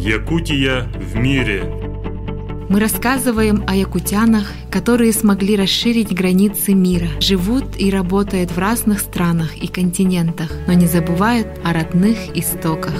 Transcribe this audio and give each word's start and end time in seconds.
Якутия 0.00 0.88
в 0.94 1.18
мире. 1.18 1.62
Мы 2.70 2.80
рассказываем 2.80 3.64
о 3.66 3.74
якутянах, 3.74 4.50
которые 4.70 5.12
смогли 5.12 5.56
расширить 5.56 6.14
границы 6.14 6.72
мира, 6.72 7.08
живут 7.20 7.78
и 7.78 7.90
работают 7.90 8.50
в 8.50 8.58
разных 8.58 9.00
странах 9.00 9.58
и 9.58 9.66
континентах, 9.66 10.50
но 10.66 10.72
не 10.72 10.86
забывают 10.86 11.48
о 11.64 11.74
родных 11.74 12.16
истоках. 12.34 12.94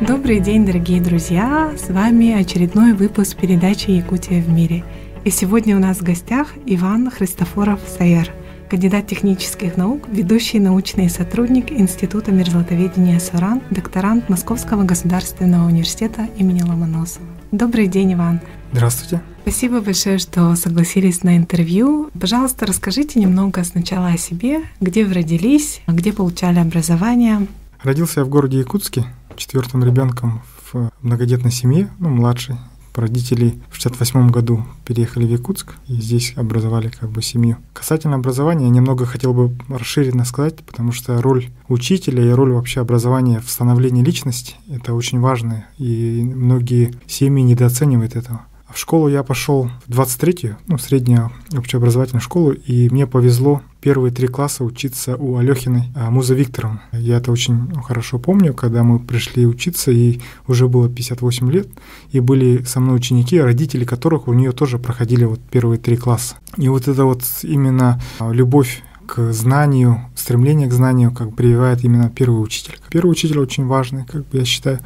Добрый 0.00 0.40
день, 0.40 0.66
дорогие 0.66 1.00
друзья! 1.00 1.72
С 1.76 1.88
вами 1.88 2.32
очередной 2.32 2.94
выпуск 2.94 3.36
передачи 3.36 3.90
«Якутия 3.90 4.42
в 4.42 4.48
мире». 4.48 4.82
И 5.24 5.30
сегодня 5.30 5.76
у 5.76 5.78
нас 5.80 5.98
в 5.98 6.02
гостях 6.02 6.48
Иван 6.66 7.12
Христофоров 7.12 7.78
Саяр– 7.86 8.28
кандидат 8.68 9.06
технических 9.06 9.76
наук, 9.76 10.08
ведущий 10.08 10.58
научный 10.58 11.08
сотрудник 11.08 11.70
Института 11.70 12.32
мерзлотоведения 12.32 13.18
СОРАН, 13.18 13.62
докторант 13.70 14.28
Московского 14.28 14.84
государственного 14.84 15.66
университета 15.66 16.28
имени 16.36 16.62
Ломоносова. 16.62 17.26
Добрый 17.52 17.86
день, 17.86 18.14
Иван. 18.14 18.40
Здравствуйте. 18.72 19.22
Спасибо 19.42 19.80
большое, 19.80 20.18
что 20.18 20.56
согласились 20.56 21.22
на 21.22 21.36
интервью. 21.36 22.10
Пожалуйста, 22.20 22.66
расскажите 22.66 23.20
немного 23.20 23.62
сначала 23.62 24.08
о 24.08 24.18
себе, 24.18 24.62
где 24.80 25.04
вы 25.04 25.14
родились, 25.14 25.80
где 25.86 26.12
получали 26.12 26.58
образование. 26.58 27.46
Родился 27.82 28.20
я 28.20 28.26
в 28.26 28.28
городе 28.28 28.58
Якутске, 28.58 29.04
четвертым 29.36 29.84
ребенком 29.84 30.42
в 30.72 30.90
многодетной 31.02 31.52
семье, 31.52 31.88
ну, 32.00 32.08
младший 32.08 32.56
Родители 32.96 33.54
в 33.70 33.76
68 33.76 34.30
году 34.30 34.64
переехали 34.86 35.26
в 35.26 35.30
Якутск 35.30 35.74
и 35.86 35.92
здесь 35.94 36.32
образовали 36.34 36.88
как 36.88 37.10
бы 37.10 37.20
семью. 37.20 37.58
Касательно 37.74 38.16
образования, 38.16 38.64
я 38.64 38.70
немного 38.70 39.04
хотел 39.04 39.34
бы 39.34 39.54
расширенно 39.68 40.24
сказать, 40.24 40.56
потому 40.64 40.92
что 40.92 41.20
роль 41.20 41.50
учителя 41.68 42.24
и 42.24 42.30
роль 42.30 42.52
вообще 42.52 42.80
образования 42.80 43.40
в 43.40 43.50
становлении 43.50 44.02
личности– 44.02 44.56
это 44.68 44.94
очень 44.94 45.20
важно, 45.20 45.66
и 45.76 46.22
многие 46.22 46.94
семьи 47.06 47.42
недооценивают 47.42 48.16
этого. 48.16 48.46
В 48.76 48.78
школу 48.78 49.08
я 49.08 49.22
пошел 49.22 49.70
в 49.86 49.98
23-ю, 49.98 50.58
ну, 50.66 50.76
среднюю 50.76 51.32
общеобразовательную 51.56 52.20
школу, 52.20 52.52
и 52.52 52.90
мне 52.90 53.06
повезло 53.06 53.62
первые 53.80 54.12
три 54.12 54.28
класса 54.28 54.64
учиться 54.64 55.16
у 55.16 55.38
Алехиной 55.38 55.84
а, 55.94 56.10
Музы 56.10 56.34
Викторовны. 56.34 56.80
Я 56.92 57.16
это 57.16 57.32
очень 57.32 57.72
хорошо 57.82 58.18
помню, 58.18 58.52
когда 58.52 58.82
мы 58.82 58.98
пришли 58.98 59.46
учиться, 59.46 59.90
и 59.90 60.20
уже 60.46 60.68
было 60.68 60.90
58 60.90 61.50
лет, 61.50 61.68
и 62.10 62.20
были 62.20 62.64
со 62.64 62.80
мной 62.80 62.96
ученики, 62.96 63.40
родители 63.40 63.86
которых 63.86 64.28
у 64.28 64.34
нее 64.34 64.52
тоже 64.52 64.78
проходили 64.78 65.24
вот 65.24 65.40
первые 65.50 65.78
три 65.78 65.96
класса. 65.96 66.36
И 66.58 66.68
вот 66.68 66.86
это 66.86 67.06
вот 67.06 67.22
именно 67.44 67.98
а, 68.18 68.30
любовь 68.30 68.82
к 69.06 69.32
знанию, 69.32 70.00
стремление 70.14 70.68
к 70.68 70.72
знанию 70.72 71.12
как 71.12 71.34
прививает 71.34 71.84
именно 71.84 72.10
первый 72.10 72.42
учитель. 72.42 72.78
Первый 72.90 73.10
учитель 73.10 73.38
очень 73.38 73.66
важный, 73.66 74.04
как 74.04 74.26
бы 74.26 74.38
я 74.38 74.44
считаю. 74.44 74.80